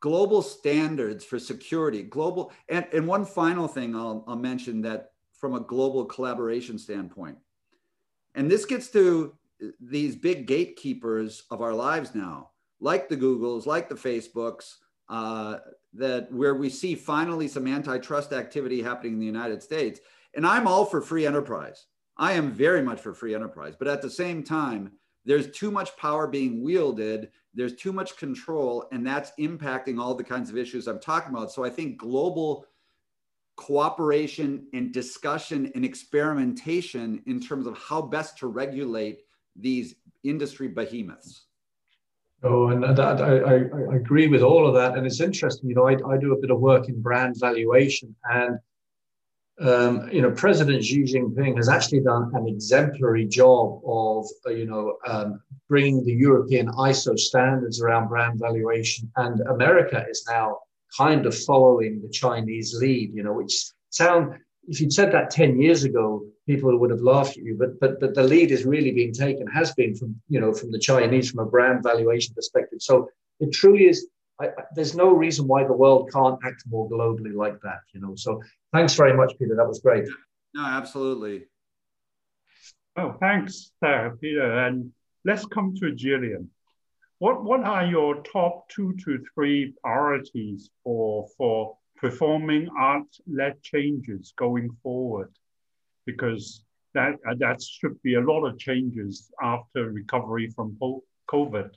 global 0.00 0.42
standards 0.42 1.24
for 1.24 1.40
security, 1.40 2.02
global, 2.04 2.52
and, 2.68 2.86
and 2.92 3.06
one 3.06 3.24
final 3.24 3.66
thing 3.66 3.96
I'll, 3.96 4.24
I'll 4.28 4.36
mention 4.36 4.80
that 4.82 5.10
from 5.32 5.54
a 5.54 5.60
global 5.60 6.04
collaboration 6.04 6.78
standpoint, 6.78 7.36
and 8.34 8.50
this 8.50 8.64
gets 8.64 8.88
to 8.88 9.34
these 9.80 10.16
big 10.16 10.46
gatekeepers 10.46 11.44
of 11.50 11.60
our 11.60 11.74
lives 11.74 12.14
now, 12.14 12.50
like 12.80 13.08
the 13.08 13.16
Googles, 13.16 13.66
like 13.66 13.88
the 13.88 13.94
Facebooks, 13.94 14.76
uh, 15.08 15.58
that 15.94 16.30
where 16.32 16.54
we 16.54 16.68
see 16.68 16.94
finally 16.94 17.48
some 17.48 17.66
antitrust 17.66 18.32
activity 18.32 18.82
happening 18.82 19.14
in 19.14 19.20
the 19.20 19.26
United 19.26 19.62
States. 19.62 20.00
And 20.34 20.46
I'm 20.46 20.66
all 20.66 20.84
for 20.84 21.00
free 21.00 21.26
enterprise. 21.26 21.86
I 22.16 22.32
am 22.32 22.52
very 22.52 22.82
much 22.82 23.00
for 23.00 23.14
free 23.14 23.34
enterprise. 23.34 23.74
But 23.78 23.88
at 23.88 24.02
the 24.02 24.10
same 24.10 24.42
time, 24.42 24.92
there's 25.24 25.50
too 25.50 25.70
much 25.70 25.96
power 25.96 26.26
being 26.26 26.62
wielded, 26.62 27.30
there's 27.54 27.74
too 27.74 27.92
much 27.92 28.16
control, 28.16 28.86
and 28.92 29.06
that's 29.06 29.32
impacting 29.38 29.98
all 29.98 30.14
the 30.14 30.24
kinds 30.24 30.50
of 30.50 30.56
issues 30.56 30.86
I'm 30.86 31.00
talking 31.00 31.34
about. 31.34 31.52
So 31.52 31.64
I 31.64 31.70
think 31.70 31.98
global 31.98 32.66
cooperation 33.58 34.64
and 34.72 34.92
discussion 34.92 35.70
and 35.74 35.84
experimentation 35.84 37.20
in 37.26 37.40
terms 37.40 37.66
of 37.66 37.76
how 37.76 38.00
best 38.00 38.38
to 38.38 38.46
regulate 38.46 39.22
these 39.56 39.96
industry 40.22 40.68
behemoths. 40.68 41.46
Oh, 42.44 42.68
and 42.68 42.84
that, 42.84 43.20
I, 43.20 43.38
I, 43.38 43.54
I, 43.92 43.96
agree 43.96 44.28
with 44.28 44.42
all 44.42 44.64
of 44.64 44.74
that. 44.74 44.96
And 44.96 45.04
it's 45.04 45.20
interesting, 45.20 45.68
you 45.68 45.74
know, 45.74 45.88
I, 45.88 45.94
I 46.08 46.16
do 46.18 46.34
a 46.34 46.40
bit 46.40 46.52
of 46.52 46.60
work 46.60 46.88
in 46.88 47.02
brand 47.02 47.34
valuation 47.40 48.14
and, 48.30 48.60
um, 49.60 50.08
you 50.12 50.22
know, 50.22 50.30
President 50.30 50.84
Xi 50.84 51.02
Jinping 51.02 51.56
has 51.56 51.68
actually 51.68 52.02
done 52.02 52.30
an 52.34 52.46
exemplary 52.46 53.26
job 53.26 53.80
of, 53.84 54.24
uh, 54.46 54.50
you 54.50 54.66
know, 54.66 54.98
um, 55.04 55.40
bringing 55.68 56.04
the 56.04 56.12
European 56.12 56.68
ISO 56.68 57.18
standards 57.18 57.80
around 57.80 58.06
brand 58.06 58.38
valuation. 58.38 59.10
And 59.16 59.40
America 59.40 60.06
is 60.08 60.24
now 60.30 60.58
kind 60.96 61.26
of 61.26 61.36
following 61.36 62.00
the 62.00 62.08
Chinese 62.08 62.74
lead, 62.74 63.14
you 63.14 63.22
know, 63.22 63.32
which 63.32 63.70
sound, 63.90 64.34
if 64.66 64.80
you'd 64.80 64.92
said 64.92 65.12
that 65.12 65.30
10 65.30 65.60
years 65.60 65.84
ago, 65.84 66.24
people 66.46 66.76
would 66.78 66.90
have 66.90 67.00
laughed 67.00 67.36
at 67.36 67.44
you, 67.44 67.56
but, 67.58 67.78
but, 67.80 68.00
but 68.00 68.14
the 68.14 68.22
lead 68.22 68.50
is 68.50 68.64
really 68.64 68.92
being 68.92 69.12
taken, 69.12 69.46
has 69.46 69.72
been 69.74 69.94
from, 69.94 70.20
you 70.28 70.40
know, 70.40 70.52
from 70.52 70.70
the 70.70 70.78
Chinese, 70.78 71.30
from 71.30 71.46
a 71.46 71.50
brand 71.50 71.82
valuation 71.82 72.34
perspective. 72.34 72.80
So 72.80 73.08
it 73.40 73.52
truly 73.52 73.86
is, 73.86 74.08
I, 74.40 74.50
there's 74.74 74.94
no 74.94 75.10
reason 75.10 75.46
why 75.46 75.64
the 75.64 75.72
world 75.72 76.10
can't 76.12 76.38
act 76.44 76.64
more 76.68 76.88
globally 76.88 77.34
like 77.34 77.60
that, 77.62 77.80
you 77.92 78.00
know. 78.00 78.14
So 78.16 78.42
thanks 78.72 78.94
very 78.94 79.14
much, 79.14 79.32
Peter. 79.38 79.56
That 79.56 79.66
was 79.66 79.80
great. 79.80 80.08
No, 80.54 80.64
absolutely. 80.64 81.46
Oh, 82.96 83.16
thanks, 83.20 83.70
uh, 83.84 84.10
Peter. 84.20 84.58
And 84.66 84.92
let's 85.24 85.44
come 85.46 85.74
to 85.80 85.94
Gillian. 85.94 86.50
What 87.20 87.42
what 87.42 87.64
are 87.64 87.84
your 87.84 88.22
top 88.22 88.68
two 88.68 88.94
to 89.04 89.24
three 89.34 89.74
priorities 89.82 90.70
for 90.84 91.26
for 91.36 91.76
performing 91.96 92.68
art-led 92.78 93.60
changes 93.62 94.32
going 94.36 94.70
forward? 94.82 95.32
Because 96.06 96.64
that 96.94 97.16
that 97.38 97.60
should 97.60 98.00
be 98.02 98.14
a 98.14 98.20
lot 98.20 98.46
of 98.46 98.58
changes 98.58 99.32
after 99.42 99.90
recovery 99.90 100.48
from 100.50 100.78
COVID. 101.28 101.70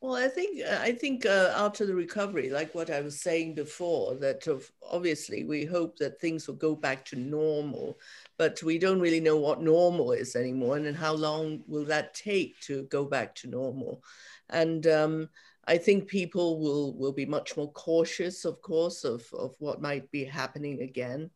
Well, 0.00 0.14
I 0.14 0.28
think 0.28 0.62
I 0.64 0.92
think 0.92 1.26
uh, 1.26 1.52
after 1.56 1.84
the 1.84 1.94
recovery, 1.94 2.50
like 2.50 2.72
what 2.72 2.88
I 2.88 3.00
was 3.00 3.20
saying 3.20 3.54
before, 3.56 4.14
that 4.16 4.46
of, 4.46 4.70
obviously 4.88 5.42
we 5.44 5.64
hope 5.64 5.96
that 5.98 6.20
things 6.20 6.46
will 6.46 6.54
go 6.54 6.76
back 6.76 7.04
to 7.06 7.16
normal, 7.16 7.98
but 8.36 8.62
we 8.62 8.78
don't 8.78 9.00
really 9.00 9.18
know 9.18 9.36
what 9.38 9.60
normal 9.60 10.12
is 10.12 10.36
anymore, 10.36 10.76
and 10.76 10.96
how 10.96 11.14
long 11.14 11.64
will 11.66 11.84
that 11.86 12.14
take 12.14 12.60
to 12.60 12.84
go 12.84 13.04
back 13.04 13.34
to 13.36 13.48
normal? 13.48 14.04
And 14.50 14.86
um, 14.86 15.28
I 15.66 15.78
think 15.78 16.06
people 16.06 16.60
will 16.60 16.96
will 16.96 17.12
be 17.12 17.26
much 17.26 17.56
more 17.56 17.72
cautious, 17.72 18.44
of 18.44 18.62
course, 18.62 19.02
of 19.02 19.26
of 19.32 19.56
what 19.58 19.82
might 19.82 20.08
be 20.12 20.24
happening 20.24 20.80
again. 20.80 21.30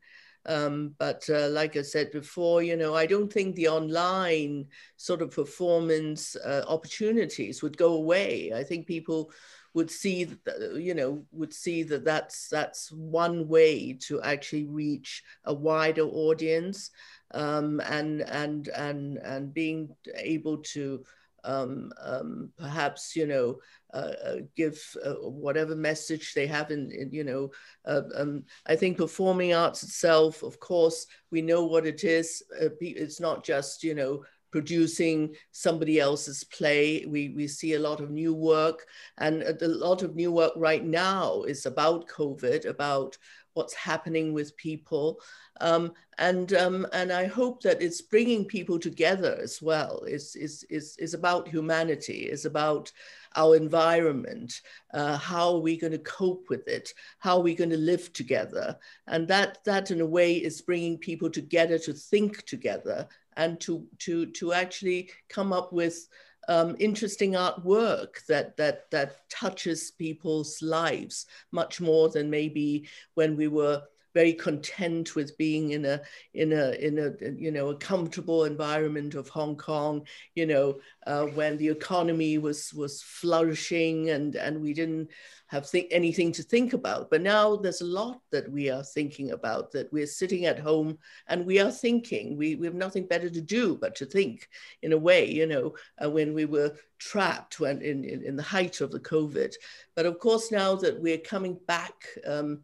Um, 0.47 0.95
but 0.99 1.29
uh, 1.31 1.49
like 1.49 1.77
I 1.77 1.83
said 1.83 2.11
before, 2.11 2.63
you 2.63 2.77
know, 2.77 2.95
I 2.95 3.07
don't 3.07 3.33
think 3.33 3.55
the 3.55 3.69
online 3.69 4.67
sort 4.97 5.23
of 5.23 5.31
performance 5.31 6.37
uh, 6.37 6.65
opportunities 6.67 7.63
would 7.63 7.77
go 7.77 7.95
away. 7.95 8.53
I 8.55 8.65
think 8.65 8.87
people 8.87 9.31
would 9.75 9.91
see 9.91 10.25
that, 10.25 10.77
you 10.77 10.95
know, 10.95 11.25
would 11.33 11.53
see 11.53 11.83
that 11.85 12.05
that's 12.05 12.49
that's 12.49 12.91
one 12.93 13.49
way 13.49 13.95
to 13.95 14.21
actually 14.23 14.67
reach 14.67 15.23
a 15.45 15.55
wider 15.55 16.03
audience, 16.03 16.91
um, 17.33 17.81
and 17.81 18.23
and 18.23 18.69
and 18.69 19.17
and 19.19 19.55
being 19.55 19.95
able 20.17 20.59
to 20.59 21.05
um, 21.45 21.93
um, 22.01 22.51
perhaps 22.57 23.17
you 23.17 23.27
know 23.27 23.59
uh, 23.95 24.13
uh, 24.25 24.37
give 24.57 24.81
uh, 25.05 25.15
whatever 25.15 25.77
message 25.77 26.35
they 26.35 26.47
have 26.47 26.71
in, 26.71 26.91
in 26.91 27.11
you 27.13 27.25
know 27.25 27.51
uh, 27.85 28.03
um, 28.15 28.45
I 28.67 28.77
think 28.77 28.99
performing 28.99 29.55
arts 29.55 29.83
itself 29.83 30.43
of 30.43 30.59
course 30.61 31.07
we 31.31 31.43
know 31.43 31.65
what 31.65 31.87
it 31.87 32.05
is. 32.05 32.43
Uh, 32.61 32.69
it's 32.81 33.21
not 33.21 33.45
just 33.45 33.83
you 33.83 33.95
know 33.95 34.23
producing 34.53 35.35
somebody 35.51 35.99
else's 35.99 36.45
play. 36.45 37.05
We 37.07 37.31
we 37.31 37.49
see 37.49 37.75
a 37.75 37.81
lot 37.81 38.01
of 38.01 38.11
new 38.11 38.35
work. 38.35 38.87
And 39.19 39.43
a 39.43 39.57
lot 39.67 40.03
of 40.03 40.15
new 40.15 40.31
work 40.31 40.53
right 40.57 40.85
now 40.85 41.43
is 41.43 41.67
about 41.67 42.07
COVID 42.09 42.67
about 42.67 43.17
what's 43.55 43.75
happening 43.75 44.33
with 44.33 44.57
people. 44.57 45.21
Um, 45.61 45.93
and, 46.19 46.53
um, 46.55 46.87
and 46.93 47.13
I 47.13 47.27
hope 47.27 47.63
that 47.63 47.83
it's 47.83 48.01
bringing 48.01 48.45
people 48.45 48.79
together 48.79 49.39
as 49.43 49.61
well. 49.63 50.03
It's, 50.07 50.35
it's, 50.35 50.65
it's, 50.69 50.97
it's 50.99 51.15
about 51.15 51.49
humanity, 51.49 52.29
it's 52.31 52.45
about 52.45 52.93
our 53.37 53.57
environment, 53.57 54.61
uh, 54.93 55.17
how 55.17 55.55
are 55.55 55.61
we 55.61 55.77
going 55.77 55.93
to 55.93 55.99
cope 55.99 56.47
with 56.49 56.69
it, 56.69 56.93
how 57.19 57.39
are 57.39 57.43
we 57.43 57.55
going 57.55 57.71
to 57.71 57.77
live 57.77 58.13
together. 58.13 58.77
And 59.07 59.27
that, 59.29 59.59
that 59.65 59.91
in 59.91 60.01
a 60.01 60.07
way 60.07 60.35
is 60.35 60.61
bringing 60.61 60.99
people 60.99 61.31
together 61.31 61.79
to 61.79 61.93
think 61.93 62.45
together 62.45 63.09
and 63.37 63.59
to, 63.61 63.87
to, 64.01 64.27
to 64.27 64.53
actually 64.53 65.11
come 65.29 65.53
up 65.53 65.73
with 65.73 66.09
um, 66.49 66.77
interesting 66.79 67.33
artwork 67.33 68.25
that 68.27 68.57
that 68.57 68.91
that 68.91 69.29
touches 69.31 69.91
people's 69.93 70.61
lives 70.63 71.27
much 71.53 71.81
more 71.81 72.09
than 72.09 72.31
maybe 72.31 72.89
when 73.15 73.37
we 73.37 73.49
were 73.49 73.83
very 74.15 74.33
content 74.33 75.15
with 75.15 75.37
being 75.39 75.71
in 75.71 75.85
a 75.85 76.01
in 76.35 76.53
a 76.53 76.73
in 76.73 76.99
a 76.99 77.13
you 77.33 77.51
know 77.51 77.69
a 77.69 77.77
comfortable 77.77 78.45
environment 78.45 79.15
of 79.15 79.29
Hong 79.29 79.57
Kong. 79.57 80.07
You 80.35 80.47
know, 80.47 80.81
uh, 81.07 81.27
when 81.27 81.57
the 81.57 81.69
economy 81.69 82.39
was 82.39 82.73
was 82.75 83.03
flourishing 83.03 84.11
and 84.11 84.35
and 84.35 84.61
we 84.61 84.73
didn't 84.73 85.09
have 85.53 85.69
anything 85.91 86.33
to 86.33 86.43
think 86.43 86.73
about. 86.73 87.11
But 87.11 87.21
now 87.21 87.57
there's 87.57 87.83
a 87.83 87.87
lot 87.87 88.23
that 88.31 88.51
we 88.51 88.71
are 88.71 88.83
thinking 88.83 89.33
about, 89.33 89.71
that 89.73 89.93
we're 89.93 90.07
sitting 90.07 90.47
at 90.47 90.59
home 90.59 90.99
and 91.29 91.45
we 91.45 91.61
are 91.61 91.71
thinking. 91.71 92.39
We, 92.39 92.55
we 92.55 92.67
have 92.67 92.75
nothing 92.75 93.07
better 93.07 93.29
to 93.29 93.41
do 93.43 93.77
but 93.77 93.95
to 93.97 94.07
think 94.07 94.49
in 94.81 94.95
a 94.95 94.99
way, 94.99 95.31
you 95.31 95.47
know, 95.47 95.75
uh, 96.03 96.09
when 96.09 96.33
we 96.33 96.47
were 96.47 96.75
trapped 96.99 97.61
when 97.61 97.83
in, 97.83 98.03
in, 98.03 98.23
in, 98.23 98.35
the 98.35 98.43
height 98.43 98.81
of 98.81 98.93
the 98.93 99.01
COVID. 99.01 99.53
But 99.95 100.07
of 100.07 100.19
course, 100.19 100.51
now 100.51 100.75
that 100.77 100.99
we're 100.99 101.19
coming 101.19 101.59
back 101.67 102.07
um, 102.27 102.63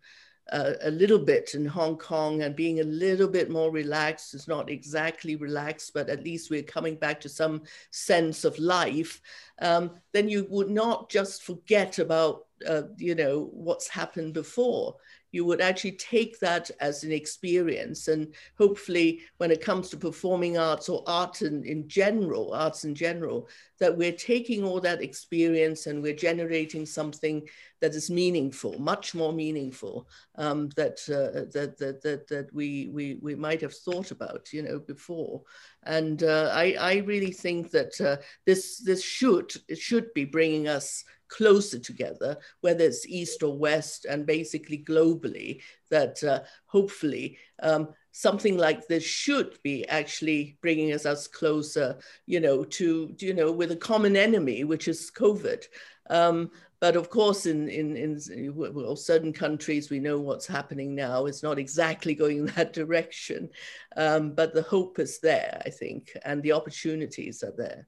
uh, 0.53 0.73
a 0.83 0.91
little 0.91 1.19
bit 1.19 1.55
in 1.55 1.65
Hong 1.65 1.97
Kong 1.97 2.43
and 2.43 2.57
being 2.57 2.81
a 2.81 2.85
little 2.85 3.29
bit 3.29 3.51
more 3.51 3.71
relaxed. 3.71 4.35
It's 4.35 4.49
not 4.49 4.71
exactly 4.71 5.37
relaxed, 5.37 5.93
but 5.95 6.09
at 6.09 6.25
least 6.25 6.51
we're 6.51 6.63
coming 6.63 6.97
back 6.97 7.21
to 7.21 7.29
some 7.29 7.63
sense 7.91 8.45
of 8.45 8.59
life. 8.59 9.21
Um, 9.61 9.93
then 10.13 10.29
you 10.29 10.47
would 10.51 10.71
not 10.71 11.11
just 11.11 11.43
forget 11.43 11.99
about, 11.99 12.47
uh, 12.67 12.83
you 12.97 13.15
know, 13.15 13.51
what's 13.53 13.89
happened 13.89 14.35
before 14.35 14.97
you 15.33 15.45
would 15.45 15.61
actually 15.61 15.93
take 15.93 16.39
that 16.41 16.71
as 16.81 17.05
an 17.05 17.13
experience. 17.13 18.09
And 18.09 18.35
hopefully, 18.57 19.21
when 19.39 19.51
it 19.51 19.61
comes 19.61 19.91
to 19.91 19.97
performing 19.97 20.59
arts 20.59 20.89
or 20.89 21.03
art 21.07 21.43
in, 21.43 21.65
in 21.65 21.89
general, 21.89 22.55
arts 22.55 22.85
in 22.85 22.95
general, 22.95 23.49
that 23.79 23.97
we're 23.97 24.13
taking 24.13 24.65
all 24.65 24.81
that 24.81 25.03
experience 25.03 25.87
and 25.87 26.03
we're 26.03 26.15
generating 26.15 26.87
something 26.87 27.47
that 27.81 27.95
is 27.95 28.11
meaningful, 28.11 28.79
much 28.79 29.15
more 29.15 29.33
meaningful 29.33 30.09
um, 30.37 30.69
that, 30.77 30.99
uh, 31.09 31.47
that, 31.53 31.79
that, 31.79 32.03
that, 32.03 32.27
that 32.27 32.53
we, 32.53 32.89
we, 32.93 33.19
we 33.23 33.35
might 33.35 33.61
have 33.61 33.75
thought 33.75 34.11
about, 34.11 34.53
you 34.53 34.63
know, 34.63 34.79
before. 34.81 35.43
And 35.85 36.23
uh, 36.23 36.51
I, 36.53 36.77
I 36.79 36.97
really 36.99 37.31
think 37.31 37.71
that 37.71 38.01
uh, 38.01 38.17
this, 38.47 38.79
this 38.79 39.03
should, 39.05 39.53
it 39.69 39.79
should 39.79 40.13
be 40.13 40.25
bringing 40.25 40.67
us 40.67 41.05
closer 41.29 41.79
together, 41.79 42.37
whether 42.61 42.85
it's 42.85 43.07
East 43.07 43.43
or 43.43 43.57
West, 43.57 44.05
and 44.05 44.27
basically 44.27 44.79
globally, 44.79 45.61
that 45.91 46.23
uh, 46.25 46.41
hopefully 46.67 47.39
um, 47.63 47.89
something 48.13 48.57
like 48.57 48.87
this 48.87 49.05
should 49.05 49.59
be 49.63 49.87
actually 49.89 50.59
bringing 50.61 50.93
us, 50.93 51.07
us 51.07 51.29
closer, 51.29 51.97
you 52.27 52.41
know, 52.41 52.65
to, 52.65 53.15
you 53.19 53.35
know, 53.35 53.53
with 53.53 53.71
a 53.71 53.77
common 53.77 54.17
enemy, 54.17 54.65
which 54.65 54.89
is 54.89 55.11
COVID. 55.15 55.65
Um, 56.11 56.51
but 56.81 56.97
of 56.97 57.11
course, 57.11 57.47
in, 57.47 57.69
in, 57.69 57.97
in 57.97 58.53
well, 58.55 58.97
certain 58.97 59.33
countries, 59.33 59.91
we 59.91 59.99
know 59.99 60.21
what's 60.21 60.47
happening 60.47 60.95
now. 60.95 61.27
It's 61.27 61.43
not 61.43 61.59
exactly 61.59 62.15
going 62.15 62.39
in 62.39 62.47
that 62.57 62.73
direction, 62.73 63.51
um, 63.97 64.33
but 64.33 64.55
the 64.55 64.63
hope 64.63 64.99
is 64.99 65.19
there, 65.19 65.61
I 65.67 65.71
think, 65.71 66.17
and 66.25 66.43
the 66.43 66.53
opportunities 66.53 67.43
are 67.43 67.55
there. 67.57 67.87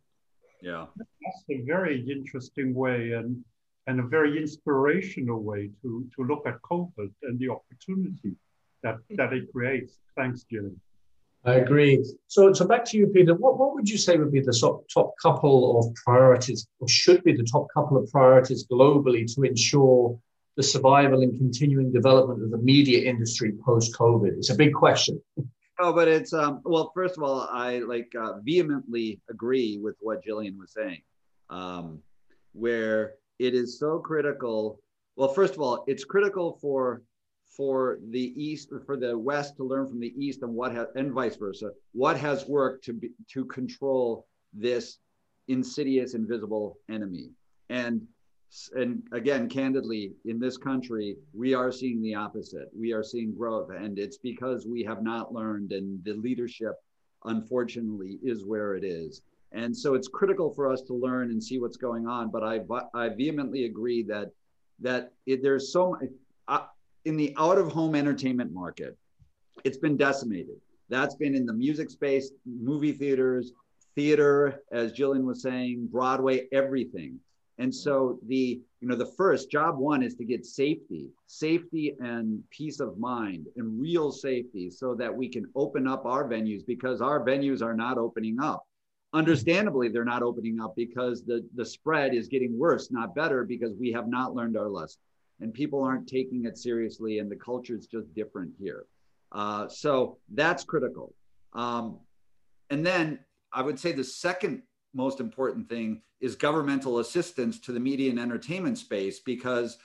Yeah. 0.63 0.87
That's 0.97 1.45
a 1.51 1.63
very 1.63 2.07
interesting 2.11 2.75
way 2.75 3.13
and, 3.13 3.43
and 3.87 4.01
a 4.01 4.03
very 4.03 4.41
inspirational 4.41 5.43
way 5.43 5.71
to, 5.83 6.09
to 6.17 6.25
look 6.25 6.47
at 6.47 6.61
COVID 6.63 7.11
and 7.23 7.39
the 7.39 7.49
opportunity 7.51 8.37
that, 8.83 8.97
that 9.11 9.33
it 9.33 9.53
creates. 9.53 9.99
Thanks, 10.17 10.45
Gillian. 10.51 10.81
I 11.45 11.55
agree. 11.55 12.05
So, 12.27 12.53
so 12.53 12.67
back 12.67 12.85
to 12.87 12.99
you, 12.99 13.07
Peter. 13.07 13.35
What, 13.35 13.59
what 13.59 13.75
would 13.75 13.89
you 13.89 13.97
say 13.97 14.19
would 14.19 14.33
be 14.33 14.41
the 14.41 14.53
top, 14.53 14.85
top 14.93 15.15
couple 15.23 15.81
of 15.81 15.95
priorities, 15.95 16.67
or 16.81 16.89
should 16.89 17.25
be 17.25 17.35
the 17.35 17.45
top 17.45 17.67
couple 17.73 17.97
of 17.97 18.11
priorities 18.11 18.67
globally 18.71 19.33
to 19.35 19.43
ensure 19.43 20.19
the 20.57 20.63
survival 20.63 21.23
and 21.23 21.39
continuing 21.39 21.91
development 21.93 22.43
of 22.43 22.51
the 22.51 22.59
media 22.59 23.09
industry 23.09 23.53
post 23.65 23.95
COVID? 23.95 24.37
It's 24.37 24.51
a 24.51 24.55
big 24.55 24.75
question. 24.75 25.21
Oh, 25.83 25.95
but 25.95 26.09
it's 26.09 26.35
um, 26.35 26.61
well. 26.65 26.93
First 26.95 27.17
of 27.17 27.23
all, 27.23 27.49
I 27.51 27.79
like 27.79 28.13
uh, 28.15 28.35
vehemently 28.43 29.19
agree 29.31 29.79
with 29.79 29.97
what 30.01 30.23
Gillian 30.23 30.59
was 30.59 30.73
saying, 30.73 31.01
um, 31.49 32.01
where 32.53 33.15
it 33.39 33.55
is 33.55 33.79
so 33.79 33.99
critical. 33.99 34.79
Well, 35.17 35.33
first 35.33 35.55
of 35.55 35.61
all, 35.61 35.85
it's 35.87 36.05
critical 36.05 36.59
for 36.61 37.03
for 37.57 37.99
the 38.11 38.35
East 38.43 38.71
for 38.85 38.99
the 38.99 39.17
West 39.17 39.57
to 39.57 39.65
learn 39.65 39.89
from 39.89 40.01
the 40.01 40.13
East 40.23 40.43
and 40.43 40.55
what 40.55 40.73
has 40.73 40.89
and 40.97 41.13
vice 41.13 41.37
versa. 41.37 41.71
What 41.93 42.19
has 42.19 42.47
worked 42.47 42.85
to 42.85 42.93
be, 42.93 43.11
to 43.33 43.47
control 43.47 44.27
this 44.53 44.99
insidious, 45.49 46.13
invisible 46.13 46.79
enemy, 46.91 47.31
and 47.71 48.03
and 48.75 49.03
again, 49.13 49.49
candidly, 49.49 50.13
in 50.25 50.41
this 50.41 50.57
country, 50.57 51.17
we 51.33 51.55
are 51.55 51.71
seeing 51.71 52.03
the 52.03 52.15
opposite. 52.15 52.69
We 52.77 52.93
are 52.93 53.03
seeing 53.03 53.35
growth, 53.35 53.71
and 53.71 53.99
it's 53.99 54.19
because 54.19 54.67
we 54.67 54.83
have 54.85 55.03
not 55.03 55.33
learned, 55.33 55.73
and 55.73 56.03
the 56.05 56.15
leadership, 56.15 56.75
unfortunately, 57.25 58.19
is 58.23 58.45
where 58.45 58.75
it 58.75 58.85
is. 58.85 59.23
And 59.53 59.77
so 59.77 59.95
it's 59.95 60.09
critical 60.09 60.53
for 60.53 60.71
us 60.71 60.83
to 60.83 60.95
learn 60.95 61.31
and 61.31 61.43
see 61.43 61.59
what's 61.61 61.77
going 61.77 62.07
on. 62.07 62.31
But 62.31 62.43
I, 62.43 62.61
I 62.95 63.09
vehemently 63.11 63.67
agree 63.67 64.03
that 64.05 64.31
that 64.81 65.13
it, 65.27 65.43
there's 65.43 65.73
so 65.73 65.91
much 65.91 66.09
uh, 66.49 66.67
in 67.05 67.17
the 67.17 67.35
out 67.39 67.59
of 67.59 67.71
home 67.71 67.95
entertainment 67.95 68.53
market, 68.53 68.97
it's 69.65 69.79
been 69.79 69.97
decimated. 69.97 70.57
That's 70.89 71.15
been 71.15 71.35
in 71.35 71.47
the 71.47 71.53
music 71.53 71.91
space, 71.91 72.33
movie 72.45 72.93
theaters, 72.93 73.53
theater, 73.95 74.63
as 74.73 74.93
Gillian 74.93 75.27
was 75.27 75.43
saying, 75.43 75.89
Broadway, 75.91 76.49
everything 76.53 77.21
and 77.61 77.73
so 77.73 78.19
the, 78.27 78.59
you 78.81 78.89
know, 78.89 78.97
the 78.97 79.13
first 79.19 79.51
job 79.51 79.77
one 79.77 80.03
is 80.03 80.15
to 80.15 80.25
get 80.25 80.47
safety, 80.47 81.11
safety 81.27 81.95
and 82.01 82.43
peace 82.49 82.81
of 82.81 82.99
mind 82.99 83.49
and 83.57 83.79
real 83.79 84.11
safety 84.11 84.71
so 84.71 84.95
that 84.95 85.15
we 85.15 85.29
can 85.29 85.45
open 85.55 85.87
up 85.87 86.07
our 86.07 86.27
venues 86.27 86.67
because 86.67 87.03
our 87.03 87.23
venues 87.23 87.61
are 87.63 87.75
not 87.75 87.99
opening 87.99 88.41
up. 88.41 88.67
Understandably, 89.13 89.89
they're 89.89 90.07
not 90.07 90.23
opening 90.23 90.59
up 90.59 90.75
because 90.75 91.23
the, 91.23 91.47
the 91.55 91.65
spread 91.65 92.15
is 92.15 92.29
getting 92.29 92.59
worse, 92.59 92.91
not 92.91 93.15
better, 93.15 93.45
because 93.45 93.75
we 93.79 93.93
have 93.93 94.09
not 94.09 94.35
learned 94.35 94.57
our 94.57 94.71
lesson 94.71 95.03
and 95.41 95.53
people 95.53 95.83
aren't 95.83 96.09
taking 96.09 96.47
it 96.47 96.57
seriously 96.57 97.19
and 97.19 97.31
the 97.31 97.37
culture 97.37 97.77
is 97.77 97.87
just 97.87 98.15
different 98.15 98.53
here. 98.59 98.87
Uh, 99.33 99.69
so 99.69 100.17
that's 100.33 100.65
critical. 100.65 101.13
Um, 101.53 101.99
and 102.71 102.87
then 102.87 103.19
I 103.53 103.61
would 103.61 103.79
say 103.79 103.93
the 103.93 104.05
second 104.05 104.63
most 104.95 105.21
important 105.21 105.69
thing 105.69 106.03
is 106.21 106.37
governmental 106.37 106.99
assistance 106.99 107.59
to 107.61 107.73
the 107.73 107.81
media 107.81 108.11
and 108.11 108.19
entertainment 108.19 108.79
space 108.79 109.21
because 109.21 109.79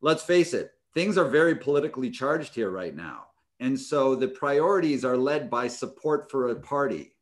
let's 0.00 0.22
face 0.22 0.54
it, 0.54 0.72
things 0.94 1.16
are 1.16 1.28
very 1.28 1.54
politically 1.54 2.10
charged 2.10 2.54
here 2.54 2.70
right 2.70 2.94
now. 2.94 3.26
And 3.60 3.78
so 3.78 4.14
the 4.14 4.28
priorities 4.28 5.04
are 5.04 5.16
led 5.16 5.50
by 5.50 5.68
support 5.68 6.30
for 6.30 6.48
a 6.48 6.56
party. 6.56 7.14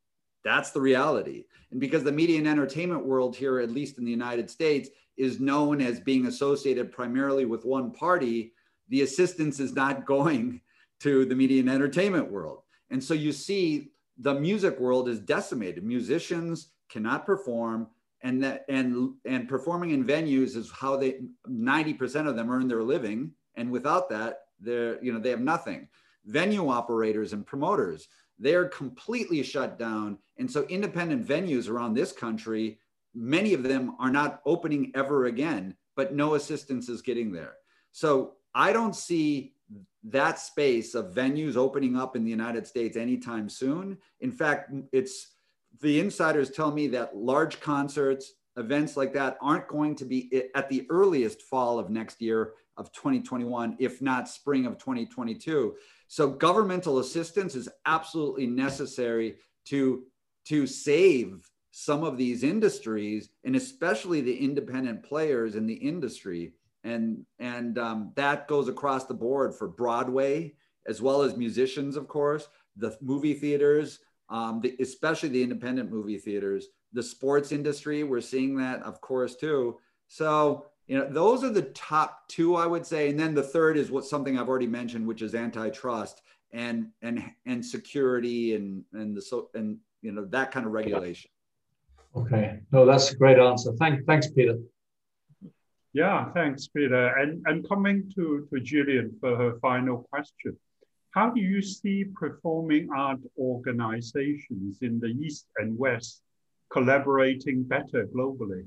That's 0.44 0.70
the 0.70 0.80
reality. 0.80 1.44
And 1.70 1.80
because 1.80 2.04
the 2.04 2.12
media 2.12 2.38
and 2.38 2.48
entertainment 2.48 3.04
world 3.04 3.36
here, 3.36 3.58
at 3.58 3.70
least 3.70 3.98
in 3.98 4.04
the 4.04 4.10
United 4.10 4.48
States, 4.48 4.88
is 5.16 5.40
known 5.40 5.80
as 5.80 6.00
being 6.00 6.26
associated 6.26 6.92
primarily 6.92 7.44
with 7.44 7.64
one 7.64 7.90
party, 7.90 8.52
the 8.88 9.02
assistance 9.02 9.60
is 9.60 9.74
not 9.74 10.06
going 10.06 10.60
to 11.00 11.24
the 11.24 11.34
media 11.34 11.60
and 11.60 11.70
entertainment 11.70 12.30
world. 12.30 12.62
And 12.90 13.02
so 13.02 13.14
you 13.14 13.32
see 13.32 13.90
the 14.16 14.34
music 14.34 14.78
world 14.80 15.08
is 15.08 15.20
decimated. 15.20 15.84
Musicians, 15.84 16.68
cannot 16.88 17.26
perform 17.26 17.88
and 18.22 18.42
that 18.42 18.64
and 18.68 19.14
and 19.24 19.48
performing 19.48 19.90
in 19.90 20.04
venues 20.04 20.56
is 20.56 20.70
how 20.70 20.96
they 20.96 21.20
90% 21.48 22.28
of 22.28 22.36
them 22.36 22.50
earn 22.50 22.68
their 22.68 22.82
living 22.82 23.32
and 23.56 23.70
without 23.70 24.08
that 24.08 24.40
they're 24.60 25.02
you 25.02 25.12
know 25.12 25.18
they 25.18 25.30
have 25.30 25.40
nothing. 25.40 25.88
Venue 26.26 26.68
operators 26.68 27.32
and 27.32 27.46
promoters 27.46 28.08
they're 28.40 28.68
completely 28.68 29.42
shut 29.42 29.78
down 29.78 30.18
and 30.38 30.50
so 30.50 30.64
independent 30.64 31.26
venues 31.26 31.68
around 31.68 31.94
this 31.94 32.12
country 32.12 32.78
many 33.14 33.54
of 33.54 33.62
them 33.62 33.96
are 33.98 34.10
not 34.10 34.40
opening 34.44 34.92
ever 34.94 35.26
again 35.26 35.74
but 35.96 36.14
no 36.14 36.34
assistance 36.34 36.88
is 36.88 37.02
getting 37.02 37.32
there. 37.32 37.54
So 37.92 38.34
i 38.54 38.72
don't 38.72 38.96
see 38.96 39.54
that 40.04 40.38
space 40.38 40.94
of 40.94 41.14
venues 41.14 41.56
opening 41.56 41.96
up 41.96 42.16
in 42.16 42.24
the 42.24 42.30
united 42.30 42.66
states 42.66 42.96
anytime 42.96 43.48
soon. 43.48 43.96
In 44.20 44.32
fact 44.32 44.72
it's 44.92 45.37
the 45.80 46.00
insiders 46.00 46.50
tell 46.50 46.70
me 46.70 46.88
that 46.88 47.16
large 47.16 47.60
concerts, 47.60 48.34
events 48.56 48.96
like 48.96 49.12
that 49.14 49.38
aren't 49.40 49.68
going 49.68 49.94
to 49.96 50.04
be 50.04 50.44
at 50.54 50.68
the 50.68 50.86
earliest 50.90 51.42
fall 51.42 51.78
of 51.78 51.90
next 51.90 52.20
year 52.20 52.54
of 52.76 52.92
2021, 52.92 53.76
if 53.78 54.00
not 54.00 54.28
spring 54.28 54.66
of 54.66 54.78
2022. 54.78 55.74
So 56.06 56.30
governmental 56.30 56.98
assistance 57.00 57.54
is 57.54 57.68
absolutely 57.86 58.46
necessary 58.46 59.36
to, 59.66 60.04
to 60.46 60.66
save 60.66 61.48
some 61.70 62.02
of 62.02 62.16
these 62.16 62.42
industries 62.42 63.28
and 63.44 63.54
especially 63.54 64.20
the 64.20 64.36
independent 64.36 65.02
players 65.02 65.54
in 65.54 65.66
the 65.66 65.74
industry. 65.74 66.52
And, 66.84 67.26
and 67.38 67.78
um, 67.78 68.12
that 68.16 68.48
goes 68.48 68.68
across 68.68 69.04
the 69.04 69.14
board 69.14 69.54
for 69.54 69.68
Broadway, 69.68 70.54
as 70.86 71.02
well 71.02 71.22
as 71.22 71.36
musicians, 71.36 71.96
of 71.96 72.08
course, 72.08 72.48
the 72.76 72.96
movie 73.02 73.34
theaters, 73.34 73.98
um, 74.30 74.60
the, 74.60 74.76
especially 74.80 75.30
the 75.30 75.42
independent 75.42 75.90
movie 75.90 76.18
theaters, 76.18 76.68
the 76.92 77.02
sports 77.02 77.52
industry. 77.52 78.04
We're 78.04 78.20
seeing 78.20 78.56
that, 78.56 78.82
of 78.82 79.00
course, 79.00 79.36
too. 79.36 79.78
So 80.08 80.66
you 80.86 80.96
know, 80.98 81.06
those 81.08 81.44
are 81.44 81.50
the 81.50 81.62
top 81.62 82.26
two, 82.28 82.56
I 82.56 82.66
would 82.66 82.86
say. 82.86 83.10
And 83.10 83.20
then 83.20 83.34
the 83.34 83.42
third 83.42 83.76
is 83.76 83.90
what 83.90 84.06
something 84.06 84.38
I've 84.38 84.48
already 84.48 84.66
mentioned, 84.66 85.06
which 85.06 85.22
is 85.22 85.34
antitrust 85.34 86.22
and 86.52 86.88
and 87.02 87.22
and 87.46 87.64
security 87.64 88.54
and 88.54 88.82
and 88.94 89.14
the 89.14 89.20
so 89.20 89.50
and 89.54 89.78
you 90.00 90.12
know 90.12 90.24
that 90.26 90.50
kind 90.50 90.66
of 90.66 90.72
regulation. 90.72 91.30
Okay, 92.16 92.60
no, 92.72 92.86
that's 92.86 93.12
a 93.12 93.16
great 93.16 93.38
answer. 93.38 93.72
Thank, 93.78 94.06
thanks, 94.06 94.30
Peter. 94.30 94.58
Yeah, 95.92 96.32
thanks, 96.32 96.68
Peter. 96.68 97.08
And 97.18 97.42
and 97.46 97.68
coming 97.68 98.10
to 98.14 98.48
to 98.50 98.60
Gillian 98.60 99.14
for 99.20 99.36
her 99.36 99.58
final 99.60 100.06
question, 100.10 100.56
how 101.18 101.28
do 101.30 101.40
you 101.40 101.60
see 101.60 102.04
performing 102.14 102.88
art 102.94 103.18
organizations 103.36 104.78
in 104.82 105.00
the 105.00 105.12
East 105.26 105.46
and 105.56 105.76
West 105.76 106.22
collaborating 106.70 107.64
better 107.64 108.06
globally? 108.14 108.64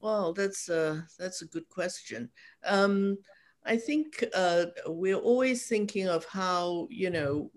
Well, 0.00 0.32
that's 0.32 0.70
a, 0.70 1.06
that's 1.18 1.42
a 1.42 1.50
good 1.54 1.68
question. 1.68 2.30
Um, 2.64 3.18
I 3.66 3.76
think 3.76 4.24
uh, 4.34 4.66
we're 4.86 5.24
always 5.32 5.66
thinking 5.66 6.08
of 6.08 6.24
how, 6.24 6.88
you 6.90 7.10
know, 7.10 7.50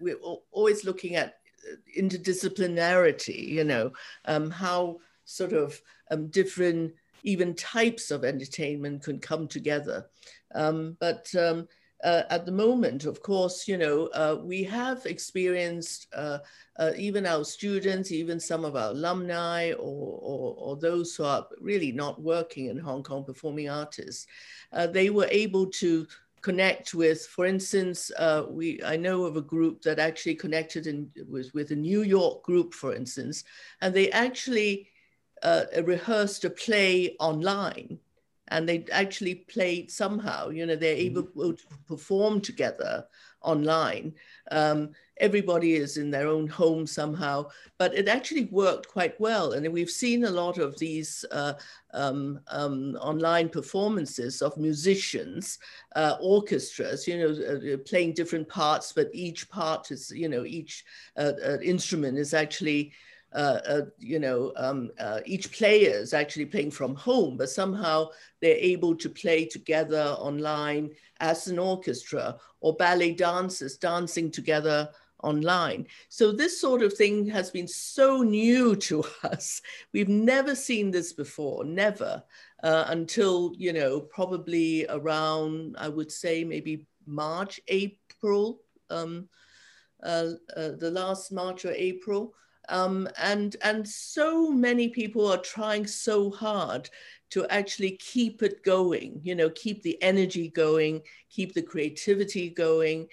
we're 0.00 0.18
always 0.50 0.84
looking 0.84 1.14
at 1.14 1.34
uh, 1.70 1.76
interdisciplinarity, 1.96 3.40
you 3.46 3.62
know, 3.62 3.92
um, 4.24 4.50
how 4.50 4.96
sort 5.24 5.52
of 5.52 5.80
um, 6.10 6.26
different 6.26 6.92
even 7.22 7.54
types 7.54 8.10
of 8.10 8.24
entertainment 8.24 9.02
can 9.02 9.18
come 9.18 9.48
together. 9.48 10.06
Um, 10.54 10.96
but 11.00 11.32
um, 11.34 11.68
uh, 12.04 12.22
at 12.30 12.46
the 12.46 12.52
moment, 12.52 13.04
of 13.06 13.22
course, 13.22 13.66
you 13.66 13.76
know, 13.76 14.06
uh, 14.14 14.36
we 14.42 14.62
have 14.62 15.04
experienced 15.04 16.06
uh, 16.14 16.38
uh, 16.78 16.92
even 16.96 17.26
our 17.26 17.44
students, 17.44 18.12
even 18.12 18.38
some 18.38 18.64
of 18.64 18.76
our 18.76 18.90
alumni 18.90 19.72
or, 19.72 20.20
or, 20.22 20.54
or, 20.58 20.76
those 20.76 21.16
who 21.16 21.24
are 21.24 21.44
really 21.60 21.90
not 21.90 22.22
working 22.22 22.66
in 22.66 22.78
Hong 22.78 23.02
Kong 23.02 23.24
performing 23.24 23.68
artists, 23.68 24.26
uh, 24.72 24.86
they 24.86 25.10
were 25.10 25.26
able 25.30 25.66
to 25.66 26.06
connect 26.40 26.94
with, 26.94 27.26
for 27.26 27.46
instance, 27.46 28.12
uh, 28.16 28.44
we 28.48 28.80
I 28.84 28.96
know 28.96 29.24
of 29.24 29.36
a 29.36 29.42
group 29.42 29.82
that 29.82 29.98
actually 29.98 30.36
connected 30.36 30.86
in, 30.86 31.10
with, 31.28 31.52
with 31.52 31.72
a 31.72 31.76
New 31.76 32.02
York 32.02 32.44
group, 32.44 32.74
for 32.74 32.94
instance, 32.94 33.42
and 33.80 33.92
they 33.92 34.10
actually 34.12 34.88
rehearsed 35.84 36.44
a 36.44 36.50
play 36.50 37.16
online 37.20 37.98
and 38.50 38.68
they 38.68 38.84
actually 38.92 39.34
played 39.34 39.90
somehow 39.90 40.48
you 40.48 40.66
know 40.66 40.76
they're 40.76 40.94
able 40.94 41.22
mm-hmm. 41.22 41.50
to 41.52 41.64
perform 41.86 42.40
together 42.40 43.06
online 43.42 44.12
um, 44.50 44.90
everybody 45.20 45.74
is 45.74 45.96
in 45.96 46.10
their 46.10 46.26
own 46.26 46.46
home 46.46 46.86
somehow 46.86 47.46
but 47.78 47.94
it 47.94 48.08
actually 48.08 48.46
worked 48.46 48.88
quite 48.88 49.18
well 49.20 49.52
and 49.52 49.70
we've 49.72 49.90
seen 49.90 50.24
a 50.24 50.30
lot 50.30 50.58
of 50.58 50.76
these 50.78 51.24
uh, 51.30 51.52
um, 51.94 52.40
um, 52.48 52.96
online 53.00 53.48
performances 53.48 54.42
of 54.42 54.56
musicians 54.56 55.58
uh, 55.94 56.16
orchestras 56.20 57.06
you 57.06 57.18
know 57.18 57.30
uh, 57.30 57.74
uh 57.74 57.76
playing 57.78 58.12
different 58.12 58.48
parts 58.48 58.92
but 58.92 59.08
each 59.12 59.48
part 59.48 59.90
is 59.92 60.10
you 60.10 60.28
know 60.28 60.44
each 60.44 60.84
uh, 61.16 61.32
uh, 61.46 61.58
instrument 61.62 62.18
is 62.18 62.34
actually 62.34 62.92
uh, 63.34 63.60
uh, 63.68 63.80
you 63.98 64.18
know, 64.18 64.52
um, 64.56 64.90
uh, 64.98 65.20
each 65.26 65.52
player 65.52 65.90
is 65.90 66.14
actually 66.14 66.46
playing 66.46 66.70
from 66.70 66.94
home, 66.94 67.36
but 67.36 67.50
somehow 67.50 68.08
they're 68.40 68.56
able 68.56 68.94
to 68.96 69.08
play 69.08 69.44
together 69.44 70.16
online 70.18 70.90
as 71.20 71.46
an 71.48 71.58
orchestra 71.58 72.36
or 72.60 72.74
ballet 72.76 73.12
dancers 73.12 73.76
dancing 73.76 74.30
together 74.30 74.88
online. 75.22 75.86
So 76.08 76.32
this 76.32 76.60
sort 76.60 76.82
of 76.82 76.92
thing 76.92 77.26
has 77.26 77.50
been 77.50 77.68
so 77.68 78.22
new 78.22 78.76
to 78.88 79.04
us. 79.24 79.60
We've 79.92 80.08
never 80.08 80.54
seen 80.54 80.90
this 80.90 81.12
before, 81.12 81.64
never, 81.64 82.22
uh, 82.62 82.84
until, 82.88 83.52
you 83.56 83.72
know, 83.72 84.00
probably 84.00 84.86
around, 84.88 85.76
I 85.78 85.88
would 85.88 86.10
say 86.10 86.44
maybe 86.44 86.86
March, 87.06 87.60
April, 87.68 88.60
um, 88.90 89.28
uh, 90.02 90.30
uh, 90.56 90.70
the 90.78 90.90
last 90.90 91.32
March 91.32 91.64
or 91.64 91.72
April. 91.72 92.34
Um, 92.68 93.08
and, 93.18 93.56
and 93.62 93.86
so 93.88 94.50
many 94.50 94.88
people 94.88 95.30
are 95.30 95.38
trying 95.38 95.86
so 95.86 96.30
hard 96.30 96.90
to 97.30 97.46
actually 97.48 97.92
keep 97.92 98.42
it 98.42 98.62
going, 98.62 99.20
you 99.22 99.34
know, 99.34 99.50
keep 99.50 99.82
the 99.82 100.00
energy 100.02 100.48
going, 100.48 101.02
keep 101.30 101.54
the 101.54 101.62
creativity 101.62 102.50
going. 102.50 103.08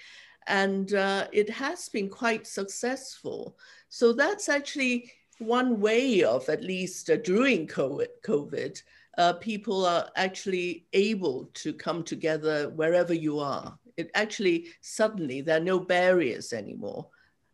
And 0.47 0.93
uh, 0.93 1.27
it 1.33 1.49
has 1.49 1.89
been 1.89 2.09
quite 2.09 2.47
successful. 2.47 3.57
So 3.89 4.13
that's 4.13 4.47
actually 4.49 5.11
one 5.39 5.81
way 5.81 6.23
of 6.23 6.47
at 6.49 6.63
least 6.63 7.09
uh, 7.09 7.17
during 7.17 7.67
COVID, 7.67 8.07
COVID 8.25 8.81
uh, 9.17 9.33
people 9.33 9.85
are 9.85 10.09
actually 10.15 10.87
able 10.93 11.49
to 11.53 11.73
come 11.73 12.03
together 12.03 12.69
wherever 12.69 13.13
you 13.13 13.39
are. 13.39 13.77
It 13.97 14.11
actually 14.13 14.67
suddenly 14.81 15.41
there 15.41 15.57
are 15.57 15.63
no 15.63 15.79
barriers 15.79 16.51
anymore. 16.51 17.07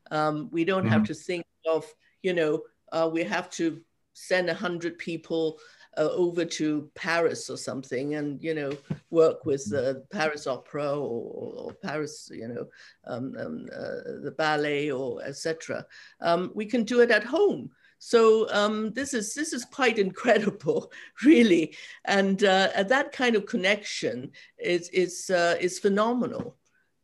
Um, 0.09 0.49
we 0.51 0.65
don't 0.65 0.83
mm-hmm. 0.83 0.91
have 0.91 1.03
to 1.05 1.13
think 1.13 1.45
of, 1.67 1.85
you 2.21 2.33
know, 2.33 2.61
uh, 2.91 3.09
we 3.11 3.23
have 3.23 3.49
to 3.51 3.81
send 4.13 4.49
a 4.49 4.53
hundred 4.53 4.97
people 4.97 5.59
uh, 5.97 6.09
over 6.11 6.45
to 6.45 6.89
Paris 6.95 7.49
or 7.49 7.57
something 7.57 8.15
and, 8.15 8.41
you 8.41 8.53
know, 8.53 8.71
work 9.09 9.45
with 9.45 9.69
the 9.69 10.05
Paris 10.11 10.47
Opera 10.47 10.93
or, 10.93 11.53
or 11.53 11.73
Paris, 11.73 12.29
you 12.33 12.47
know, 12.47 12.67
um, 13.05 13.35
um, 13.37 13.67
uh, 13.73 14.21
the 14.23 14.33
ballet 14.37 14.91
or 14.91 15.21
etc. 15.23 15.85
Um, 16.21 16.51
we 16.55 16.65
can 16.65 16.83
do 16.83 17.01
it 17.01 17.11
at 17.11 17.23
home. 17.23 17.71
So 18.03 18.49
um, 18.51 18.93
this 18.93 19.13
is 19.13 19.35
this 19.35 19.53
is 19.53 19.63
quite 19.63 19.99
incredible, 20.07 20.91
really, 21.23 21.75
and 22.05 22.43
uh, 22.43 22.83
that 22.87 23.11
kind 23.11 23.35
of 23.35 23.45
connection 23.45 24.31
is 24.57 24.89
is 24.89 25.29
uh, 25.29 25.55
is 25.59 25.77
phenomenal. 25.77 26.57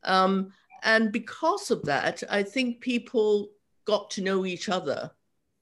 Um, 0.03 0.53
and 0.83 1.11
because 1.11 1.69
of 1.69 1.83
that, 1.83 2.23
I 2.29 2.41
think 2.41 2.81
people 2.81 3.49
got 3.87 4.11
to 4.11 4.21
know 4.21 4.45
each 4.45 4.67
other 4.69 5.09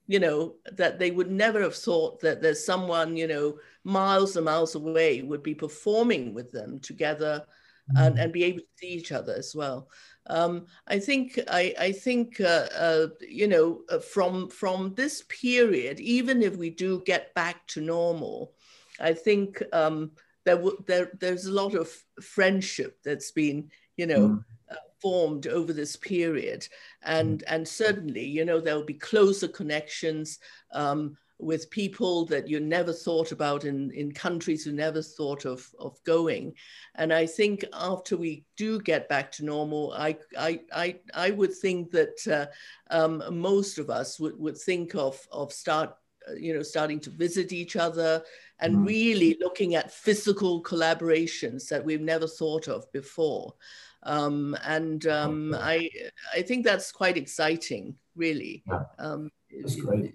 you 0.08 0.18
know 0.18 0.54
that 0.72 0.98
they 0.98 1.10
would 1.10 1.30
never 1.30 1.60
have 1.62 1.74
thought 1.74 2.20
that 2.20 2.42
there's 2.42 2.66
someone 2.66 3.16
you 3.16 3.26
know 3.26 3.56
miles 3.84 4.36
and 4.36 4.44
miles 4.44 4.74
away 4.74 5.22
would 5.22 5.42
be 5.42 5.54
performing 5.54 6.34
with 6.34 6.50
them 6.50 6.80
together 6.80 7.44
and, 7.88 7.98
mm-hmm. 7.98 8.18
and 8.18 8.32
be 8.32 8.42
able 8.42 8.58
to 8.58 8.78
see 8.80 8.88
each 8.88 9.12
other 9.12 9.32
as 9.34 9.54
well 9.54 9.88
um, 10.28 10.66
I 10.88 10.98
think 10.98 11.38
I, 11.48 11.72
I 11.78 11.92
think 11.92 12.40
uh, 12.40 12.66
uh, 12.76 13.06
you 13.20 13.46
know 13.46 13.82
uh, 13.88 14.00
from 14.00 14.48
from 14.48 14.92
this 14.94 15.22
period, 15.28 16.00
even 16.00 16.42
if 16.42 16.56
we 16.56 16.70
do 16.70 17.00
get 17.06 17.32
back 17.34 17.64
to 17.68 17.80
normal, 17.80 18.52
I 18.98 19.12
think 19.12 19.62
um, 19.72 20.10
there, 20.44 20.60
there 20.86 21.12
there's 21.20 21.46
a 21.46 21.52
lot 21.52 21.74
of 21.74 21.88
friendship 22.20 22.98
that's 23.04 23.30
been 23.30 23.70
you 23.96 24.06
know 24.06 24.28
mm 24.28 24.44
formed 25.00 25.46
over 25.46 25.72
this 25.72 25.96
period. 25.96 26.66
And, 27.02 27.40
mm. 27.40 27.44
and 27.48 27.66
certainly, 27.66 28.24
you 28.24 28.44
know, 28.44 28.60
there'll 28.60 28.84
be 28.84 28.94
closer 28.94 29.48
connections 29.48 30.38
um, 30.72 31.16
with 31.38 31.70
people 31.70 32.24
that 32.24 32.48
you 32.48 32.60
never 32.60 32.92
thought 32.92 33.30
about 33.30 33.64
in, 33.64 33.90
in 33.90 34.10
countries 34.10 34.64
you 34.64 34.72
never 34.72 35.02
thought 35.02 35.44
of, 35.44 35.68
of 35.78 36.02
going. 36.04 36.54
And 36.94 37.12
I 37.12 37.26
think 37.26 37.64
after 37.74 38.16
we 38.16 38.44
do 38.56 38.80
get 38.80 39.08
back 39.08 39.32
to 39.32 39.44
normal, 39.44 39.92
I, 39.92 40.16
I, 40.38 40.60
I, 40.72 40.96
I 41.14 41.30
would 41.30 41.54
think 41.54 41.90
that 41.90 42.26
uh, 42.26 42.46
um, 42.90 43.22
most 43.38 43.78
of 43.78 43.90
us 43.90 44.18
would, 44.18 44.38
would 44.38 44.56
think 44.56 44.94
of, 44.94 45.20
of 45.30 45.52
start, 45.52 45.94
uh, 46.26 46.34
you 46.34 46.54
know, 46.54 46.62
starting 46.62 47.00
to 47.00 47.10
visit 47.10 47.52
each 47.52 47.76
other 47.76 48.22
and 48.60 48.74
mm. 48.74 48.86
really 48.86 49.36
looking 49.38 49.74
at 49.74 49.92
physical 49.92 50.62
collaborations 50.62 51.68
that 51.68 51.84
we've 51.84 52.00
never 52.00 52.26
thought 52.26 52.66
of 52.66 52.90
before. 52.92 53.52
Um, 54.06 54.56
and 54.64 55.06
um, 55.08 55.54
I, 55.58 55.90
I 56.32 56.42
think 56.42 56.64
that's 56.64 56.92
quite 56.92 57.16
exciting, 57.16 57.96
really. 58.14 58.62
Yeah. 58.66 58.84
Um, 58.98 59.30
that's 59.60 59.76
great. 59.76 60.14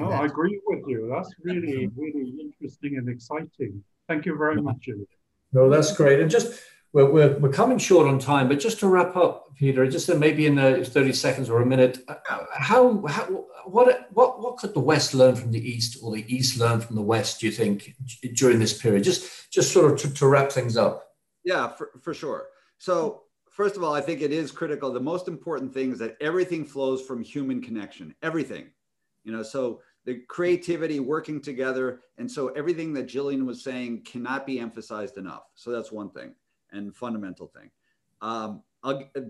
Oh, 0.00 0.10
I 0.10 0.26
agree 0.26 0.60
with 0.66 0.84
you. 0.86 1.08
That's 1.12 1.32
really, 1.42 1.88
really 1.96 2.34
interesting 2.40 2.98
and 2.98 3.08
exciting. 3.08 3.82
Thank 4.08 4.26
you 4.26 4.36
very 4.36 4.60
much, 4.60 4.76
Julie. 4.80 5.06
No, 5.52 5.70
that's 5.70 5.96
great. 5.96 6.20
And 6.20 6.30
just 6.30 6.60
we're, 6.92 7.10
we're, 7.10 7.38
we're 7.38 7.52
coming 7.52 7.78
short 7.78 8.06
on 8.08 8.18
time, 8.18 8.48
but 8.48 8.58
just 8.58 8.80
to 8.80 8.88
wrap 8.88 9.16
up, 9.16 9.54
Peter, 9.56 9.86
just 9.86 10.12
maybe 10.14 10.46
in 10.46 10.56
the 10.56 10.84
30 10.84 11.12
seconds 11.12 11.48
or 11.48 11.62
a 11.62 11.66
minute, 11.66 11.98
uh, 12.08 12.14
how, 12.54 13.06
how 13.06 13.46
what 13.64 14.08
what 14.12 14.40
what 14.40 14.56
could 14.56 14.74
the 14.74 14.80
West 14.80 15.14
learn 15.14 15.36
from 15.36 15.52
the 15.52 15.70
East 15.70 15.98
or 16.02 16.12
the 16.12 16.24
East 16.26 16.58
learn 16.58 16.80
from 16.80 16.96
the 16.96 17.02
West? 17.02 17.40
Do 17.40 17.46
you 17.46 17.52
think 17.52 17.94
during 18.34 18.58
this 18.58 18.76
period? 18.76 19.04
Just 19.04 19.52
just 19.52 19.72
sort 19.72 19.92
of 19.92 20.00
to, 20.00 20.14
to 20.14 20.26
wrap 20.26 20.50
things 20.50 20.76
up. 20.76 21.14
Yeah, 21.44 21.68
for, 21.68 21.90
for 22.00 22.12
sure. 22.12 22.46
So 22.82 23.22
first 23.48 23.76
of 23.76 23.84
all, 23.84 23.94
I 23.94 24.00
think 24.00 24.22
it 24.22 24.32
is 24.32 24.50
critical. 24.50 24.92
The 24.92 24.98
most 24.98 25.28
important 25.28 25.72
thing 25.72 25.92
is 25.92 26.00
that 26.00 26.16
everything 26.20 26.64
flows 26.64 27.00
from 27.00 27.22
human 27.22 27.62
connection. 27.62 28.12
Everything, 28.24 28.72
you 29.22 29.30
know. 29.30 29.44
So 29.44 29.82
the 30.04 30.22
creativity, 30.28 30.98
working 30.98 31.40
together, 31.40 32.00
and 32.18 32.28
so 32.28 32.48
everything 32.48 32.92
that 32.94 33.04
Gillian 33.04 33.46
was 33.46 33.62
saying 33.62 34.02
cannot 34.02 34.46
be 34.46 34.58
emphasized 34.58 35.16
enough. 35.16 35.44
So 35.54 35.70
that's 35.70 35.92
one 35.92 36.10
thing 36.10 36.34
and 36.72 36.92
fundamental 36.92 37.46
thing. 37.46 37.70
Um, 38.20 38.64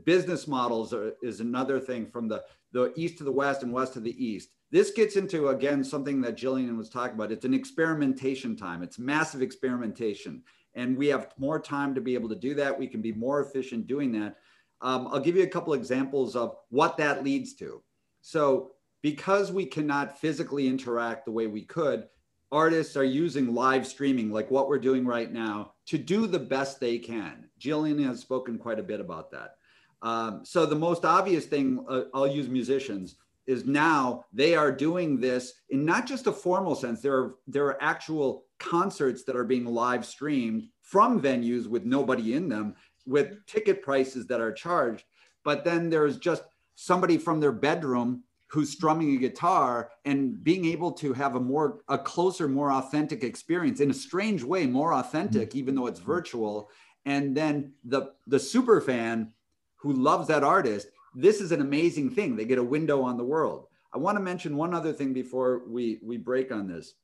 business 0.06 0.48
models 0.48 0.94
are, 0.94 1.12
is 1.22 1.40
another 1.40 1.78
thing 1.78 2.06
from 2.06 2.28
the 2.28 2.42
the 2.72 2.90
east 2.96 3.18
to 3.18 3.24
the 3.24 3.32
west 3.32 3.62
and 3.62 3.70
west 3.70 3.92
to 3.92 4.00
the 4.00 4.24
east. 4.24 4.48
this 4.70 4.92
gets 4.92 5.16
into 5.16 5.48
again 5.48 5.84
something 5.84 6.22
that 6.22 6.38
Gillian 6.38 6.78
was 6.78 6.88
talking 6.88 7.16
about. 7.16 7.32
It's 7.32 7.44
an 7.44 7.52
experimentation 7.52 8.56
time. 8.56 8.82
It's 8.82 8.98
massive 8.98 9.42
experimentation, 9.42 10.42
and 10.74 10.96
we 10.96 11.08
have 11.08 11.32
more 11.38 11.60
time 11.60 11.94
to 11.94 12.00
be 12.00 12.14
able 12.14 12.28
to 12.28 12.34
do 12.34 12.54
that. 12.54 12.78
We 12.78 12.86
can 12.86 13.02
be 13.02 13.12
more 13.12 13.40
efficient 13.40 13.86
doing 13.86 14.12
that. 14.12 14.36
Um, 14.80 15.08
I'll 15.10 15.20
give 15.20 15.36
you 15.36 15.44
a 15.44 15.48
couple 15.48 15.74
examples 15.74 16.34
of 16.34 16.56
what 16.70 16.96
that 16.96 17.22
leads 17.22 17.54
to. 17.54 17.82
So, 18.20 18.72
because 19.02 19.50
we 19.50 19.66
cannot 19.66 20.20
physically 20.20 20.68
interact 20.68 21.24
the 21.24 21.32
way 21.32 21.48
we 21.48 21.62
could, 21.62 22.08
artists 22.52 22.96
are 22.96 23.04
using 23.04 23.54
live 23.54 23.86
streaming, 23.86 24.30
like 24.30 24.50
what 24.50 24.68
we're 24.68 24.78
doing 24.78 25.04
right 25.04 25.32
now, 25.32 25.72
to 25.86 25.98
do 25.98 26.26
the 26.26 26.38
best 26.38 26.78
they 26.78 26.98
can. 26.98 27.48
Gillian 27.58 28.02
has 28.04 28.20
spoken 28.20 28.58
quite 28.58 28.78
a 28.78 28.84
bit 28.84 29.00
about 29.00 29.30
that. 29.32 29.56
Um, 30.02 30.44
so, 30.44 30.66
the 30.66 30.76
most 30.76 31.04
obvious 31.04 31.46
thing, 31.46 31.84
uh, 31.88 32.02
I'll 32.12 32.26
use 32.26 32.48
musicians 32.48 33.16
is 33.46 33.66
now 33.66 34.24
they 34.32 34.54
are 34.54 34.72
doing 34.72 35.18
this 35.18 35.52
in 35.70 35.84
not 35.84 36.06
just 36.06 36.26
a 36.26 36.32
formal 36.32 36.74
sense. 36.74 37.00
There 37.00 37.16
are 37.16 37.34
there 37.46 37.66
are 37.66 37.82
actual 37.82 38.44
concerts 38.58 39.24
that 39.24 39.36
are 39.36 39.44
being 39.44 39.64
live 39.64 40.04
streamed 40.04 40.68
from 40.82 41.20
venues 41.20 41.66
with 41.66 41.84
nobody 41.84 42.34
in 42.34 42.48
them, 42.48 42.74
with 43.06 43.44
ticket 43.46 43.82
prices 43.82 44.26
that 44.28 44.40
are 44.40 44.52
charged. 44.52 45.04
But 45.44 45.64
then 45.64 45.90
there's 45.90 46.18
just 46.18 46.44
somebody 46.74 47.18
from 47.18 47.40
their 47.40 47.52
bedroom 47.52 48.22
who's 48.52 48.70
strumming 48.70 49.16
a 49.16 49.18
guitar 49.18 49.90
and 50.04 50.44
being 50.44 50.66
able 50.66 50.92
to 50.92 51.14
have 51.14 51.36
a 51.36 51.40
more 51.40 51.78
a 51.88 51.98
closer 51.98 52.48
more 52.48 52.70
authentic 52.72 53.24
experience 53.24 53.80
in 53.80 53.90
a 53.90 53.94
strange 53.94 54.42
way 54.42 54.66
more 54.66 54.92
authentic 54.92 55.50
mm-hmm. 55.50 55.58
even 55.58 55.74
though 55.74 55.86
it's 55.86 56.00
virtual 56.00 56.70
and 57.06 57.36
then 57.36 57.72
the 57.84 58.12
the 58.26 58.38
super 58.38 58.80
fan 58.80 59.32
who 59.76 59.92
loves 59.92 60.28
that 60.28 60.44
artist 60.44 60.88
this 61.14 61.40
is 61.40 61.52
an 61.52 61.60
amazing 61.60 62.10
thing. 62.10 62.36
They 62.36 62.44
get 62.44 62.58
a 62.58 62.62
window 62.62 63.02
on 63.02 63.16
the 63.16 63.24
world. 63.24 63.66
I 63.92 63.98
want 63.98 64.16
to 64.16 64.22
mention 64.22 64.56
one 64.56 64.74
other 64.74 64.92
thing 64.92 65.12
before 65.12 65.62
we, 65.68 66.00
we 66.02 66.16
break 66.16 66.50
on 66.50 66.66
this. 66.66 66.94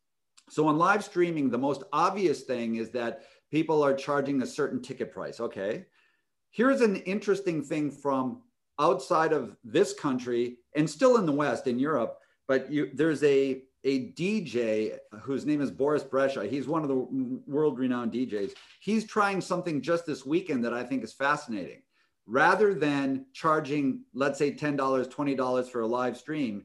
So 0.49 0.67
on 0.67 0.79
live 0.79 1.05
streaming, 1.05 1.51
the 1.51 1.59
most 1.59 1.83
obvious 1.93 2.43
thing 2.43 2.77
is 2.77 2.91
that 2.91 3.25
people 3.51 3.83
are 3.83 3.95
charging 3.95 4.41
a 4.41 4.47
certain 4.47 4.81
ticket 4.81 5.13
price. 5.13 5.41
Okay. 5.41 5.87
Here's 6.51 6.81
an 6.81 6.97
interesting 6.97 7.63
thing 7.63 7.91
from 7.91 8.43
outside 8.79 9.33
of 9.33 9.57
this 9.65 9.93
country 9.93 10.57
and 10.75 10.89
still 10.89 11.19
in 11.19 11.27
the 11.27 11.33
West, 11.33 11.67
in 11.67 11.79
Europe, 11.79 12.19
but 12.47 12.71
you, 12.73 12.91
there's 12.95 13.23
a, 13.23 13.63
a 13.85 14.13
DJ 14.13 14.97
whose 15.21 15.45
name 15.45 15.61
is 15.61 15.71
Boris 15.71 16.03
Brejcha. 16.03 16.49
He's 16.49 16.67
one 16.67 16.83
of 16.83 16.89
the 16.89 17.41
world 17.47 17.79
renowned 17.79 18.13
DJs. 18.13 18.53
He's 18.81 19.05
trying 19.05 19.43
something 19.43 19.83
just 19.83 20.07
this 20.07 20.25
weekend 20.25 20.65
that 20.65 20.73
I 20.73 20.85
think 20.85 21.05
is 21.05 21.13
fascinating 21.13 21.83
rather 22.29 22.75
than 22.75 23.25
charging, 23.33 24.05
let's 24.13 24.39
say 24.39 24.53
$10, 24.53 24.77
$20 24.77 25.71
for 25.71 25.81
a 25.81 25.87
live 25.87 26.17
stream, 26.17 26.65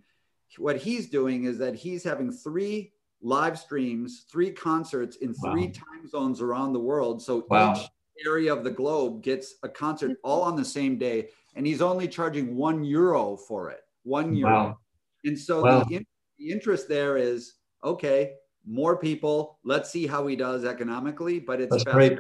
what 0.58 0.78
he's 0.78 1.10
doing 1.10 1.46
is 1.46 1.58
that 1.58 1.74
he's 1.74 2.04
having 2.04 2.32
three 2.32 2.92
live 3.22 3.58
streams, 3.58 4.26
three 4.30 4.52
concerts 4.52 5.16
in 5.18 5.34
three 5.34 5.68
wow. 5.68 5.72
time 5.72 6.08
zones 6.08 6.42
around 6.42 6.74
the 6.74 6.80
world. 6.80 7.22
So 7.22 7.46
wow. 7.50 7.74
each 7.74 7.88
area 8.28 8.54
of 8.54 8.64
the 8.64 8.70
globe 8.70 9.24
gets 9.24 9.56
a 9.64 9.70
concert 9.70 10.18
all 10.24 10.42
on 10.42 10.58
the 10.58 10.66
same 10.66 10.98
day. 10.98 11.30
And 11.56 11.66
he's 11.66 11.82
only 11.82 12.08
charging 12.08 12.56
one 12.56 12.84
euro 12.84 13.38
for 13.38 13.72
it, 13.72 13.82
one 14.04 14.36
euro. 14.36 14.54
Wow. 14.54 14.78
And 15.24 15.40
so 15.40 15.64
wow. 15.64 15.84
the, 15.86 15.96
in, 15.96 16.06
the 16.38 16.52
interest 16.52 16.90
there 16.90 17.16
is 17.18 17.54
okay, 17.84 18.34
more 18.66 18.98
people, 18.98 19.60
let's 19.64 19.90
see 19.90 20.08
how 20.08 20.28
he 20.28 20.36
does 20.36 20.66
economically, 20.66 21.40
but 21.40 21.62
it's 21.62 21.72
That's 21.72 21.84
great. 21.86 22.20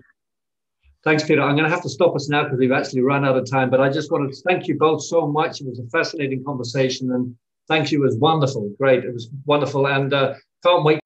Thanks, 1.03 1.23
Peter. 1.23 1.41
I'm 1.41 1.55
going 1.55 1.65
to 1.65 1.69
have 1.69 1.83
to 1.83 1.89
stop 1.89 2.15
us 2.15 2.29
now 2.29 2.43
because 2.43 2.59
we've 2.59 2.71
actually 2.71 3.01
run 3.01 3.25
out 3.25 3.35
of 3.35 3.49
time. 3.49 3.69
But 3.69 3.81
I 3.81 3.89
just 3.89 4.09
wanted 4.09 4.31
to 4.33 4.41
thank 4.47 4.67
you 4.67 4.77
both 4.77 5.03
so 5.03 5.27
much. 5.27 5.59
It 5.59 5.67
was 5.67 5.79
a 5.79 5.87
fascinating 5.89 6.43
conversation, 6.45 7.11
and 7.11 7.35
thank 7.67 7.91
you. 7.91 8.01
It 8.01 8.05
was 8.05 8.17
wonderful, 8.17 8.73
great. 8.79 9.03
It 9.03 9.13
was 9.13 9.29
wonderful, 9.45 9.87
and 9.87 10.13
uh, 10.13 10.35
can't 10.63 10.85
wait 10.85 11.02